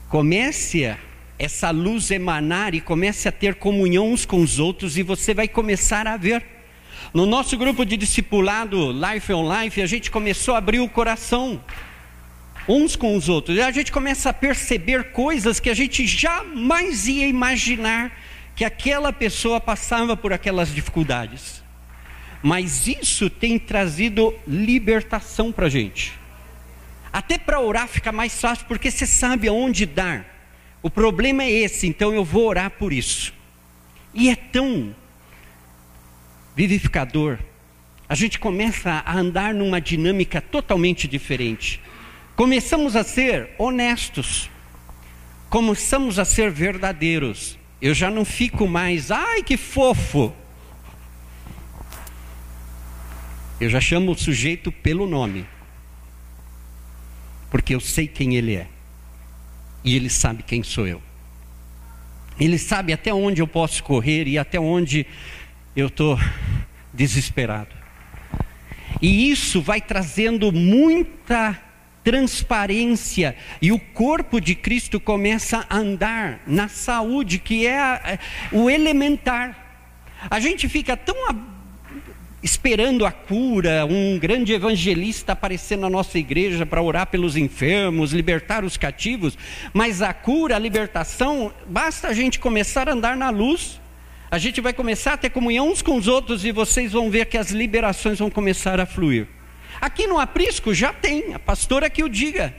[0.08, 0.98] Comece a
[1.38, 5.48] essa luz emanar e comece a ter comunhão uns com os outros e você vai
[5.48, 6.44] começar a ver
[7.12, 11.62] no nosso grupo de discipulado Life on Life, a gente começou a abrir o coração
[12.66, 13.56] uns com os outros.
[13.56, 18.18] E a gente começa a perceber coisas que a gente jamais ia imaginar
[18.56, 21.62] que aquela pessoa passava por aquelas dificuldades.
[22.42, 26.12] Mas isso tem trazido libertação para a gente.
[27.12, 30.24] Até para orar fica mais fácil, porque você sabe aonde dar.
[30.82, 33.34] O problema é esse, então eu vou orar por isso.
[34.14, 34.94] E é tão
[36.54, 37.38] vivificador,
[38.08, 41.80] a gente começa a andar numa dinâmica totalmente diferente.
[42.36, 44.50] Começamos a ser honestos,
[45.48, 47.58] começamos a ser verdadeiros.
[47.80, 50.32] Eu já não fico mais, ai que fofo.
[53.60, 55.46] Eu já chamo o sujeito pelo nome,
[57.50, 58.66] porque eu sei quem ele é,
[59.84, 61.00] e ele sabe quem sou eu.
[62.40, 65.06] Ele sabe até onde eu posso correr e até onde
[65.74, 66.18] eu estou
[66.92, 67.74] desesperado.
[69.00, 71.58] E isso vai trazendo muita
[72.04, 78.18] transparência e o corpo de Cristo começa a andar na saúde, que é é,
[78.50, 79.56] o elementar.
[80.28, 81.34] A gente fica tão a,
[82.42, 88.64] esperando a cura, um grande evangelista aparecer na nossa igreja para orar pelos enfermos, libertar
[88.64, 89.38] os cativos,
[89.72, 93.80] mas a cura, a libertação, basta a gente começar a andar na luz
[94.32, 97.26] a gente vai começar a ter comunhão uns com os outros e vocês vão ver
[97.26, 99.28] que as liberações vão começar a fluir.
[99.78, 102.54] Aqui no Aprisco já tem, a pastora que o diga.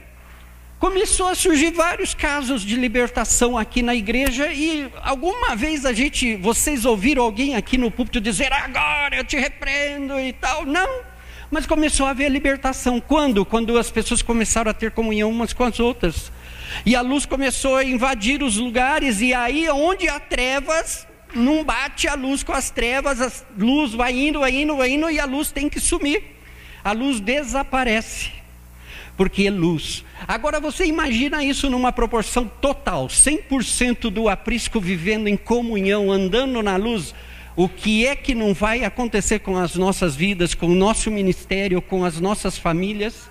[0.78, 6.36] Começou a surgir vários casos de libertação aqui na igreja e alguma vez a gente,
[6.36, 10.64] vocês ouviram alguém aqui no púlpito dizer agora eu te repreendo e tal?
[10.64, 11.02] Não.
[11.50, 13.00] Mas começou a haver libertação.
[13.00, 13.44] Quando?
[13.44, 16.30] Quando as pessoas começaram a ter comunhão umas com as outras.
[16.86, 22.06] E a luz começou a invadir os lugares, e aí onde há trevas, não bate
[22.06, 25.24] a luz com as trevas, a luz vai indo, vai indo, vai indo e a
[25.24, 26.22] luz tem que sumir.
[26.82, 28.30] A luz desaparece,
[29.16, 30.04] porque é luz.
[30.28, 36.76] Agora você imagina isso numa proporção total, 100% do aprisco vivendo em comunhão, andando na
[36.76, 37.14] luz.
[37.56, 41.80] O que é que não vai acontecer com as nossas vidas, com o nosso ministério,
[41.80, 43.30] com as nossas famílias?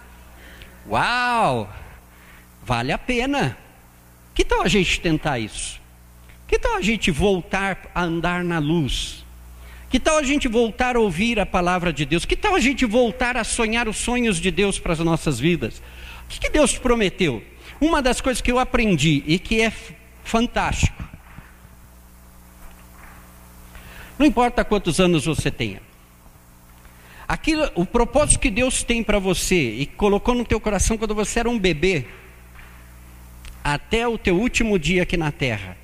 [0.89, 1.69] Uau!
[2.63, 3.57] Vale a pena.
[4.33, 5.82] Que tal a gente tentar isso?
[6.47, 9.23] Que tal a gente voltar a andar na luz?
[9.89, 12.25] Que tal a gente voltar a ouvir a palavra de Deus?
[12.25, 15.81] Que tal a gente voltar a sonhar os sonhos de Deus para as nossas vidas?
[16.25, 17.43] O que, Deus prometeu?
[17.79, 19.71] Uma das coisas que eu aprendi e que é
[20.23, 21.03] fantástico.
[24.17, 25.79] Não importa quantos anos você tenha.
[27.27, 31.39] Aquilo, o propósito que Deus tem para você e colocou no teu coração quando você
[31.39, 32.05] era um bebê,
[33.63, 35.77] até o teu último dia aqui na terra,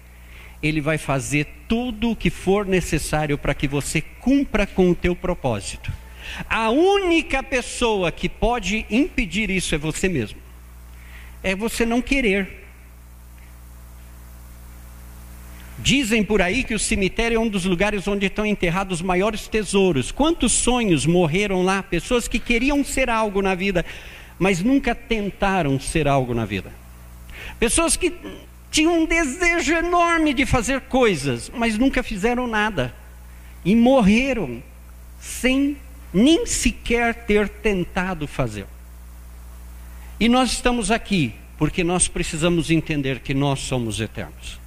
[0.62, 5.16] ele vai fazer tudo o que for necessário para que você cumpra com o teu
[5.16, 5.92] propósito.
[6.50, 10.40] A única pessoa que pode impedir isso é você mesmo.
[11.42, 12.60] É você não querer.
[15.82, 19.48] Dizem por aí que o cemitério é um dos lugares onde estão enterrados os maiores
[19.48, 20.12] tesouros.
[20.12, 21.82] Quantos sonhos morreram lá?
[21.82, 23.86] Pessoas que queriam ser algo na vida,
[24.38, 26.74] mas nunca tentaram ser algo na vida.
[27.58, 28.14] Pessoas que
[28.72, 32.94] tinham um desejo enorme de fazer coisas, mas nunca fizeram nada.
[33.66, 34.62] E morreram
[35.20, 35.78] sem
[36.14, 38.66] nem sequer ter tentado fazer.
[40.20, 44.60] E nós estamos aqui porque nós precisamos entender que nós somos eternos.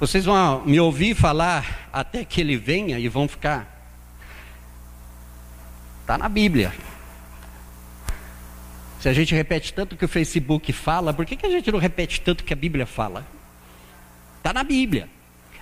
[0.00, 3.76] Vocês vão me ouvir falar até que ele venha e vão ficar.
[6.02, 6.72] Está na Bíblia.
[9.00, 11.78] Se a gente repete tanto que o Facebook fala, por que, que a gente não
[11.78, 13.26] repete tanto que a Bíblia fala?
[14.38, 15.08] Está na Bíblia.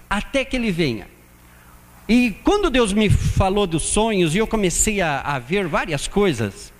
[0.08, 1.06] Até que ele venha.
[2.08, 6.72] E quando Deus me falou dos sonhos e eu comecei a, a ver várias coisas,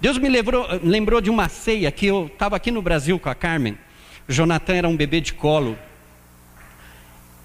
[0.00, 3.34] Deus me lembrou, lembrou de uma ceia que eu estava aqui no Brasil com a
[3.34, 3.76] Carmen.
[4.26, 5.78] O Jonathan era um bebê de colo.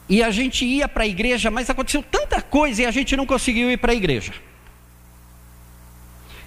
[0.08, 3.26] E a gente ia para a igreja, mas aconteceu tanta coisa e a gente não
[3.26, 4.32] conseguiu ir para a igreja.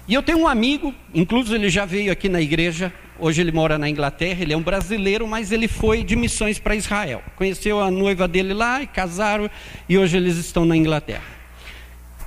[0.09, 3.77] E eu tenho um amigo, inclusive ele já veio aqui na igreja, hoje ele mora
[3.77, 7.21] na Inglaterra, ele é um brasileiro, mas ele foi de missões para Israel.
[7.35, 9.47] Conheceu a noiva dele lá e casaram,
[9.87, 11.21] e hoje eles estão na Inglaterra.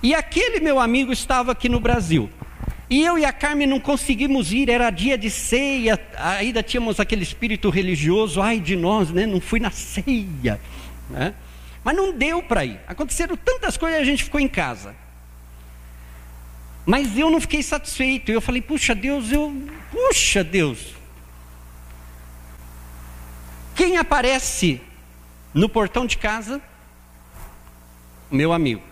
[0.00, 2.30] E aquele meu amigo estava aqui no Brasil.
[2.88, 7.24] E eu e a Carmen não conseguimos ir, era dia de ceia, ainda tínhamos aquele
[7.24, 9.26] espírito religioso, ai de nós, né?
[9.26, 10.60] Não fui na ceia,
[11.10, 11.34] né?
[11.82, 12.78] Mas não deu para ir.
[12.86, 15.01] Aconteceram tantas coisas e a gente ficou em casa.
[16.84, 18.30] Mas eu não fiquei satisfeito.
[18.30, 19.52] Eu falei, puxa Deus, eu.
[19.90, 20.94] Puxa Deus.
[23.74, 24.80] Quem aparece
[25.54, 26.60] no portão de casa?
[28.30, 28.82] Meu amigo.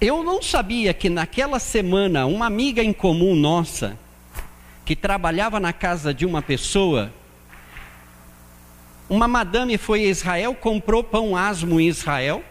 [0.00, 3.98] Eu não sabia que naquela semana uma amiga em comum nossa,
[4.84, 7.12] que trabalhava na casa de uma pessoa,
[9.08, 12.44] uma madame foi a Israel, comprou pão asmo em Israel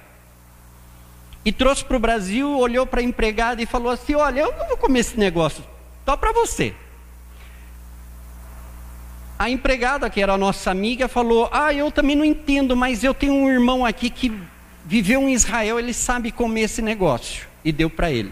[1.45, 4.67] e trouxe para o Brasil, olhou para a empregada e falou assim: Olha, eu não
[4.67, 5.63] vou comer esse negócio,
[6.05, 6.73] só para você.
[9.37, 13.33] A empregada, que era nossa amiga, falou: Ah, eu também não entendo, mas eu tenho
[13.33, 14.31] um irmão aqui que
[14.85, 17.47] viveu em Israel, ele sabe comer esse negócio.
[17.63, 18.31] E deu para ele.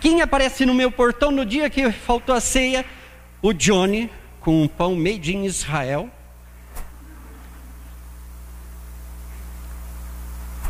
[0.00, 2.84] Quem aparece no meu portão no dia que faltou a ceia?
[3.40, 6.10] O Johnny, com um pão made in Israel.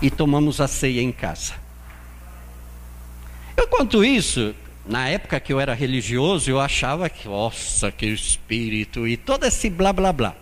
[0.02, 1.63] E tomamos a ceia em casa.
[3.56, 4.54] Enquanto isso,
[4.86, 9.70] na época que eu era religioso, eu achava que, nossa, que espírito e todo esse
[9.70, 10.34] blá blá blá.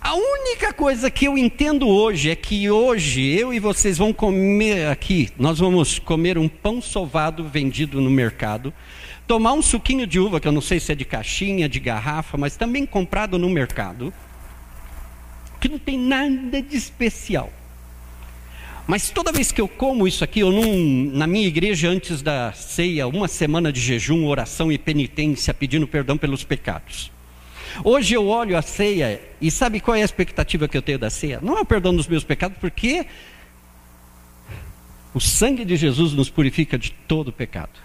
[0.00, 4.88] A única coisa que eu entendo hoje é que hoje eu e vocês vão comer
[4.88, 8.72] aqui, nós vamos comer um pão sovado vendido no mercado,
[9.26, 12.36] tomar um suquinho de uva, que eu não sei se é de caixinha, de garrafa,
[12.36, 14.12] mas também comprado no mercado,
[15.60, 17.52] que não tem nada de especial.
[18.86, 22.52] Mas toda vez que eu como isso aqui, eu não, na minha igreja, antes da
[22.52, 27.10] ceia, uma semana de jejum, oração e penitência, pedindo perdão pelos pecados.
[27.82, 31.10] Hoje eu olho a ceia e sabe qual é a expectativa que eu tenho da
[31.10, 31.40] ceia?
[31.42, 33.06] Não é o perdão dos meus pecados, porque
[35.12, 37.80] o sangue de Jesus nos purifica de todo pecado.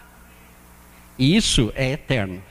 [1.17, 2.43] E isso é eterno.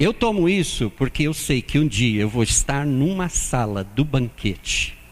[0.00, 4.02] Eu tomo isso porque eu sei que um dia eu vou estar numa sala do
[4.02, 5.03] banquete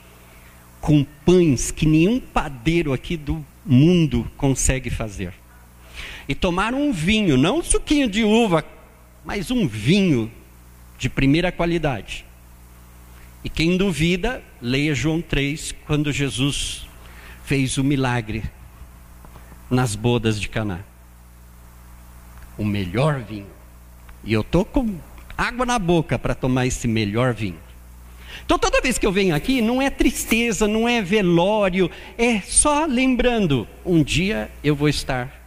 [0.82, 5.32] com pães que nenhum padeiro aqui do mundo consegue fazer.
[6.28, 8.64] E tomar um vinho, não um suquinho de uva,
[9.24, 10.30] mas um vinho
[10.98, 12.24] de primeira qualidade.
[13.44, 16.84] E quem duvida, leia João 3, quando Jesus
[17.44, 18.42] fez o milagre
[19.70, 20.80] nas bodas de Caná.
[22.58, 23.46] O melhor vinho.
[24.24, 24.96] E eu tô com
[25.38, 27.58] água na boca para tomar esse melhor vinho.
[28.44, 32.86] Então toda vez que eu venho aqui, não é tristeza, não é velório, é só
[32.86, 35.40] lembrando, um dia eu vou estar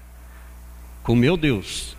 [1.04, 1.96] com meu Deus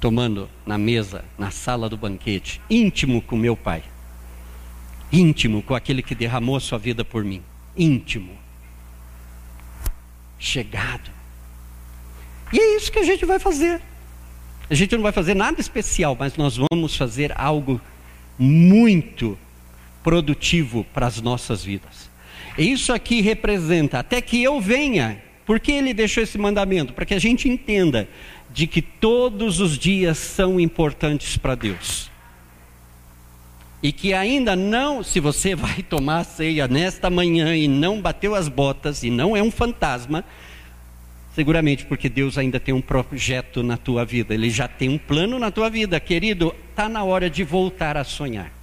[0.00, 3.82] tomando na mesa, na sala do banquete, íntimo com meu pai,
[5.12, 7.42] íntimo com aquele que derramou a sua vida por mim,
[7.76, 8.36] íntimo,
[10.38, 11.10] chegado.
[12.52, 13.80] E é isso que a gente vai fazer.
[14.68, 17.80] A gente não vai fazer nada especial, mas nós vamos fazer algo
[18.38, 19.38] muito
[20.06, 22.08] produtivo para as nossas vidas.
[22.56, 26.92] Isso aqui representa, até que eu venha, porque ele deixou esse mandamento?
[26.92, 28.08] Para que a gente entenda
[28.48, 32.08] de que todos os dias são importantes para Deus.
[33.82, 38.48] E que ainda não, se você vai tomar ceia nesta manhã e não bateu as
[38.48, 40.24] botas e não é um fantasma,
[41.34, 45.36] seguramente porque Deus ainda tem um projeto na tua vida, Ele já tem um plano
[45.36, 48.55] na tua vida, querido, está na hora de voltar a sonhar.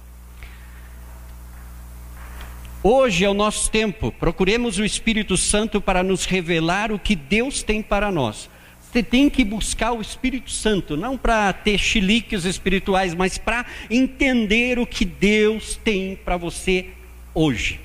[2.86, 7.62] Hoje é o nosso tempo, procuremos o Espírito Santo para nos revelar o que Deus
[7.62, 8.50] tem para nós.
[8.78, 14.78] Você tem que buscar o Espírito Santo, não para ter chiliques espirituais, mas para entender
[14.78, 16.88] o que Deus tem para você
[17.32, 17.80] hoje.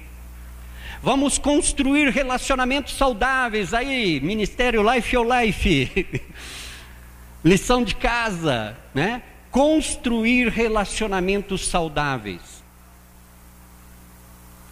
[1.02, 6.22] Vamos construir relacionamentos saudáveis aí, Ministério Life or Life.
[7.42, 9.22] Lição de casa, né?
[9.50, 12.59] Construir relacionamentos saudáveis.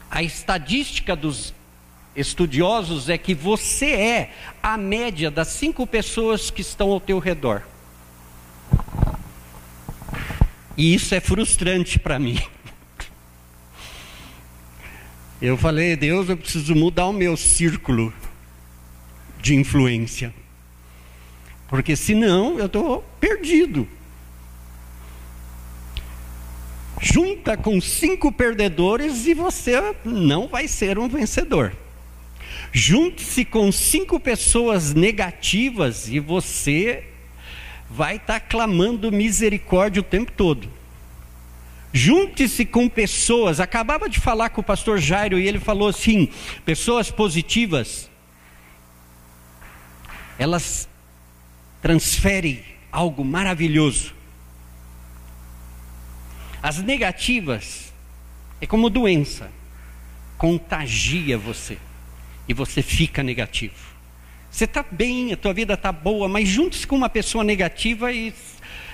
[0.09, 1.53] A estadística dos
[2.15, 7.63] estudiosos é que você é a média das cinco pessoas que estão ao teu redor.
[10.75, 12.39] E isso é frustrante para mim.
[15.41, 18.11] Eu falei, Deus, eu preciso mudar o meu círculo
[19.39, 20.33] de influência.
[21.67, 23.87] Porque senão eu estou perdido.
[27.01, 31.73] Junta com cinco perdedores e você não vai ser um vencedor.
[32.71, 37.05] Junte-se com cinco pessoas negativas e você
[37.89, 40.69] vai estar tá clamando misericórdia o tempo todo.
[41.93, 43.59] Junte-se com pessoas.
[43.59, 46.29] Acabava de falar com o pastor Jairo e ele falou assim:
[46.65, 48.09] pessoas positivas,
[50.37, 50.87] elas
[51.81, 54.16] transferem algo maravilhoso.
[56.61, 57.93] As negativas
[58.59, 59.51] é como doença,
[60.37, 61.77] contagia você
[62.47, 63.75] e você fica negativo.
[64.49, 68.33] Você está bem, a tua vida está boa, mas junte-se com uma pessoa negativa e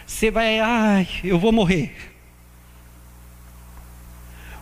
[0.06, 1.96] você vai, ai, eu vou morrer.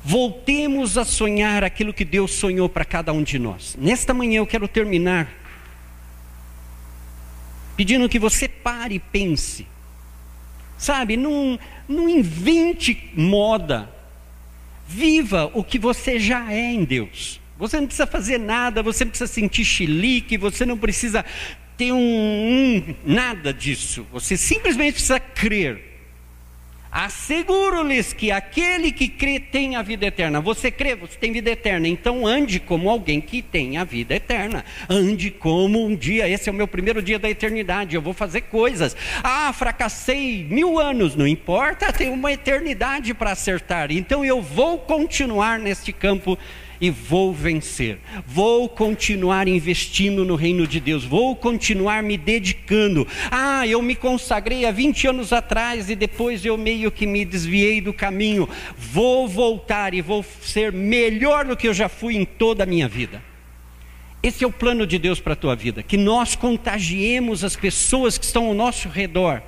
[0.04, 3.76] Voltemos a sonhar aquilo que Deus sonhou para cada um de nós.
[3.80, 5.28] Nesta manhã eu quero terminar
[7.76, 9.68] pedindo que você pare e pense.
[10.82, 13.88] Sabe, não, não invente moda.
[14.88, 17.40] Viva o que você já é em Deus.
[17.60, 21.24] Você não precisa fazer nada, você não precisa sentir chilique, você não precisa
[21.78, 24.08] ter um, um nada disso.
[24.12, 25.91] Você simplesmente precisa crer
[26.92, 30.42] Asseguro-lhes que aquele que crê tem a vida eterna.
[30.42, 31.88] Você crê, você tem vida eterna.
[31.88, 34.66] Então ande como alguém que tem a vida eterna.
[34.90, 36.28] Ande como um dia.
[36.28, 37.96] Esse é o meu primeiro dia da eternidade.
[37.96, 38.96] Eu vou fazer coisas.
[39.24, 41.16] Ah, fracassei mil anos.
[41.16, 43.90] Não importa, tem uma eternidade para acertar.
[43.92, 46.38] Então eu vou continuar neste campo
[46.82, 48.00] e vou vencer.
[48.26, 53.08] Vou continuar investindo no reino de Deus, vou continuar me dedicando.
[53.30, 57.80] Ah, eu me consagrei há 20 anos atrás e depois eu meio que me desviei
[57.80, 58.50] do caminho.
[58.76, 62.88] Vou voltar e vou ser melhor do que eu já fui em toda a minha
[62.88, 63.22] vida.
[64.24, 68.18] Esse é o plano de Deus para a tua vida, que nós contagiemos as pessoas
[68.18, 69.42] que estão ao nosso redor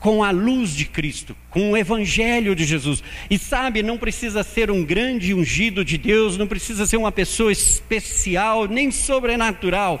[0.00, 3.02] com a luz de Cristo, com o Evangelho de Jesus.
[3.28, 7.50] E sabe, não precisa ser um grande ungido de Deus, não precisa ser uma pessoa
[7.50, 10.00] especial, nem sobrenatural.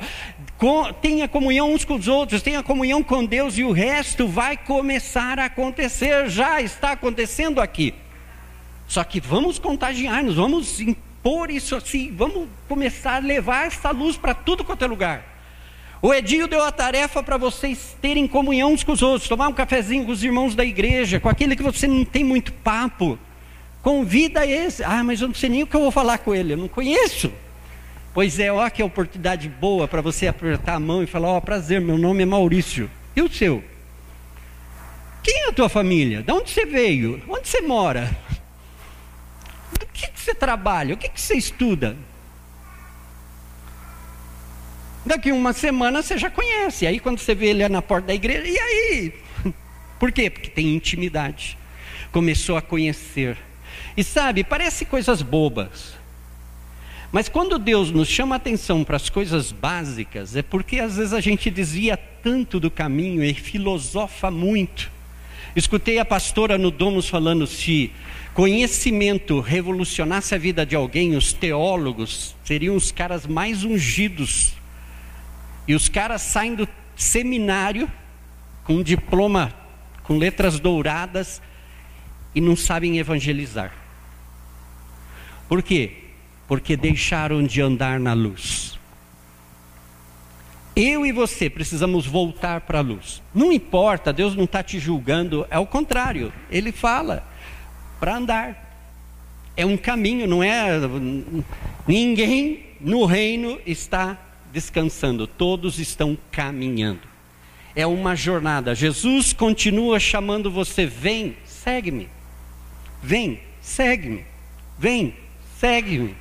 [0.56, 4.56] Com, tenha comunhão uns com os outros, tenha comunhão com Deus e o resto vai
[4.56, 7.92] começar a acontecer, já está acontecendo aqui.
[8.86, 14.32] Só que vamos contagiar-nos, vamos impor isso assim, vamos começar a levar essa luz para
[14.32, 15.37] tudo quanto é lugar.
[16.00, 19.52] O Edinho deu a tarefa para vocês terem comunhão uns com os outros, tomar um
[19.52, 23.18] cafezinho com os irmãos da igreja, com aquele que você não tem muito papo.
[23.82, 24.84] Convida esse.
[24.84, 26.68] Ah, mas eu não sei nem o que eu vou falar com ele, eu não
[26.68, 27.32] conheço.
[28.14, 31.40] Pois é, olha que oportunidade boa para você apertar a mão e falar: Ó, oh,
[31.40, 32.88] prazer, meu nome é Maurício.
[33.16, 33.62] E o seu?
[35.22, 36.22] Quem é a tua família?
[36.22, 37.20] De onde você veio?
[37.28, 38.16] Onde você mora?
[39.74, 40.94] O que, que você trabalha?
[40.94, 41.96] O que, que você estuda?
[45.08, 46.86] Daqui uma semana você já conhece.
[46.86, 49.12] Aí quando você vê ele na porta da igreja, e aí?
[49.98, 50.28] Por quê?
[50.28, 51.56] Porque tem intimidade.
[52.12, 53.38] Começou a conhecer.
[53.96, 55.94] E sabe, parece coisas bobas.
[57.10, 61.14] Mas quando Deus nos chama a atenção para as coisas básicas, é porque às vezes
[61.14, 64.90] a gente desvia tanto do caminho e filosofa muito.
[65.56, 67.90] Escutei a pastora no Domus falando: se
[68.34, 74.57] conhecimento revolucionasse a vida de alguém, os teólogos seriam os caras mais ungidos
[75.68, 76.66] e os caras saem do
[76.96, 77.88] seminário
[78.64, 79.54] com um diploma
[80.08, 81.42] com letras douradas
[82.34, 83.74] e não sabem evangelizar.
[85.46, 86.04] Por quê?
[86.48, 88.78] Porque deixaram de andar na luz.
[90.74, 93.22] Eu e você precisamos voltar para a luz.
[93.34, 96.32] Não importa, Deus não está te julgando, é o contrário.
[96.50, 97.26] Ele fala
[98.00, 98.64] para andar.
[99.54, 100.70] É um caminho, não é.
[101.86, 104.16] Ninguém no reino está
[104.52, 107.00] descansando, todos estão caminhando.
[107.74, 108.74] É uma jornada.
[108.74, 112.08] Jesus continua chamando você: vem, segue-me.
[113.02, 114.24] Vem, segue-me.
[114.78, 115.14] Vem,
[115.58, 116.16] segue-me.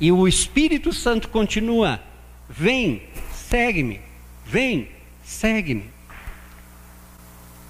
[0.00, 2.00] E o Espírito Santo continua:
[2.48, 3.02] vem,
[3.32, 4.00] segue-me.
[4.44, 4.88] Vem,
[5.24, 5.84] segue-me.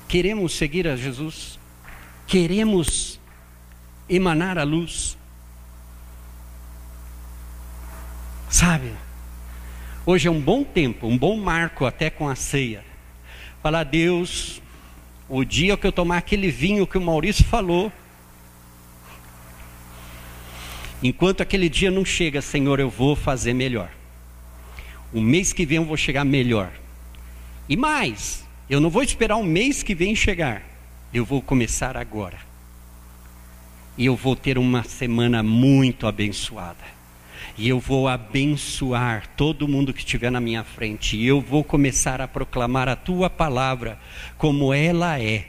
[0.06, 1.58] Queremos seguir a Jesus?
[2.26, 3.20] Queremos
[4.08, 5.18] emanar a luz?
[8.48, 8.92] Sabe?
[10.10, 12.82] Hoje é um bom tempo, um bom marco até com a ceia.
[13.62, 14.62] Falar, Deus,
[15.28, 17.92] o dia que eu tomar aquele vinho que o Maurício falou,
[21.02, 23.90] enquanto aquele dia não chega, Senhor, eu vou fazer melhor.
[25.12, 26.72] O mês que vem eu vou chegar melhor.
[27.68, 30.62] E mais, eu não vou esperar o mês que vem chegar,
[31.12, 32.38] eu vou começar agora.
[33.98, 36.97] E eu vou ter uma semana muito abençoada
[37.58, 42.20] e eu vou abençoar todo mundo que estiver na minha frente, e eu vou começar
[42.20, 43.98] a proclamar a tua palavra
[44.36, 45.48] como ela é,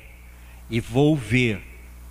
[0.71, 1.61] e vou ver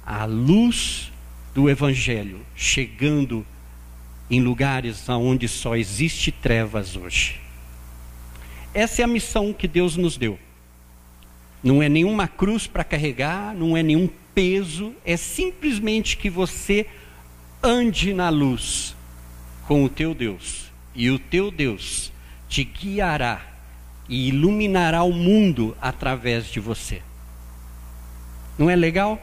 [0.06, 1.10] a luz
[1.52, 3.44] do Evangelho chegando
[4.30, 7.40] em lugares onde só existe trevas hoje.
[8.72, 10.38] Essa é a missão que Deus nos deu.
[11.60, 16.86] Não é nenhuma cruz para carregar, não é nenhum peso, é simplesmente que você
[17.60, 18.96] ande na luz
[19.68, 20.70] com o teu Deus.
[20.94, 22.10] E o teu Deus
[22.48, 23.42] te guiará
[24.08, 27.02] e iluminará o mundo através de você.
[28.56, 29.20] Não é legal?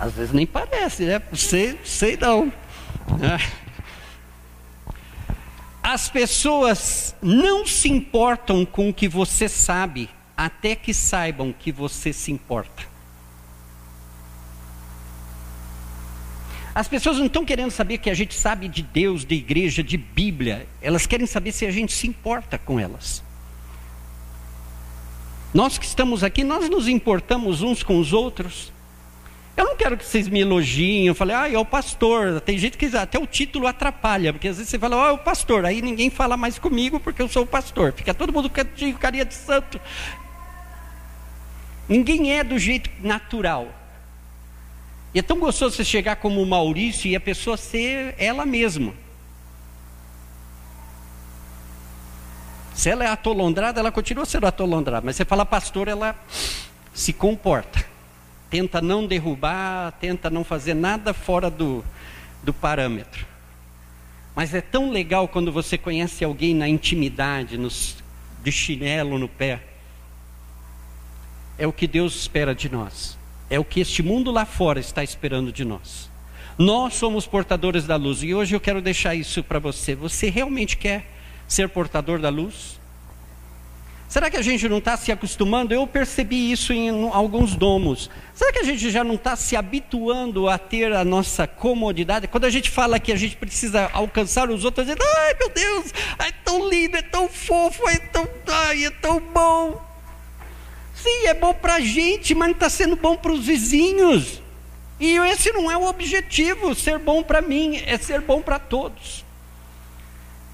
[0.00, 1.20] Às vezes nem parece, né?
[1.34, 2.50] Sei, sei não.
[5.82, 12.10] As pessoas não se importam com o que você sabe, até que saibam que você
[12.12, 12.95] se importa.
[16.76, 19.96] As pessoas não estão querendo saber que a gente sabe de Deus, de igreja, de
[19.96, 20.68] Bíblia.
[20.82, 23.24] Elas querem saber se a gente se importa com elas.
[25.54, 28.70] Nós que estamos aqui, nós nos importamos uns com os outros.
[29.56, 32.42] Eu não quero que vocês me elogiem, eu falei, ah, é o pastor.
[32.42, 35.18] Tem gente que até o título atrapalha, porque às vezes você fala, ah, é o
[35.18, 37.94] pastor, aí ninguém fala mais comigo porque eu sou o pastor.
[37.94, 39.80] Fica todo mundo com carinha de santo.
[41.88, 43.85] Ninguém é do jeito natural.
[45.16, 48.92] E é tão gostoso você chegar como Maurício e a pessoa ser ela mesma.
[52.74, 55.04] Se ela é atolondrada, ela continua sendo atolondrada.
[55.04, 56.14] Mas você fala pastor, ela
[56.94, 57.96] se comporta
[58.50, 61.84] tenta não derrubar, tenta não fazer nada fora do,
[62.42, 63.26] do parâmetro.
[64.34, 67.96] Mas é tão legal quando você conhece alguém na intimidade, nos,
[68.42, 69.62] de chinelo no pé.
[71.58, 73.18] É o que Deus espera de nós.
[73.48, 76.10] É o que este mundo lá fora está esperando de nós.
[76.58, 79.94] Nós somos portadores da luz e hoje eu quero deixar isso para você.
[79.94, 81.06] Você realmente quer
[81.46, 82.80] ser portador da luz?
[84.08, 85.74] Será que a gente não está se acostumando?
[85.74, 88.08] Eu percebi isso em alguns domos.
[88.32, 92.28] Será que a gente já não está se habituando a ter a nossa comodidade?
[92.28, 95.50] Quando a gente fala que a gente precisa alcançar os outros, a gente, ai meu
[95.50, 99.84] Deus, é tão lindo, é tão fofo, é tão, ai, é tão bom.
[100.96, 104.40] Sim, é bom para a gente, mas não está sendo bom para os vizinhos.
[104.98, 109.24] E esse não é o objetivo, ser bom para mim, é ser bom para todos.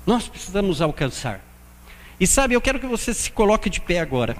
[0.05, 1.41] Nós precisamos alcançar.
[2.19, 4.37] E sabe, eu quero que você se coloque de pé agora.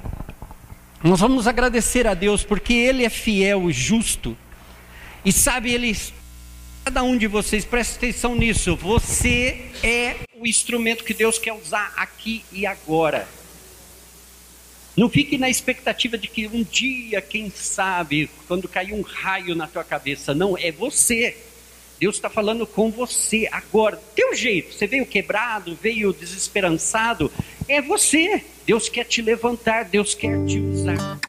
[1.05, 4.37] Nós vamos agradecer a Deus porque Ele é fiel e justo.
[5.25, 5.97] E sabe, Ele,
[6.85, 8.75] cada um de vocês, preste atenção nisso.
[8.75, 13.29] Você é o instrumento que Deus quer usar aqui e agora.
[14.97, 19.67] Não fique na expectativa de que um dia, quem sabe, quando cair um raio na
[19.67, 20.35] tua cabeça.
[20.35, 21.37] Não, é você.
[21.99, 24.75] Deus está falando com você agora, teu jeito.
[24.75, 27.31] Você veio quebrado, veio desesperançado,
[27.69, 28.45] é você.
[28.67, 31.21] Deus quer te levantar, Deus quer te usar.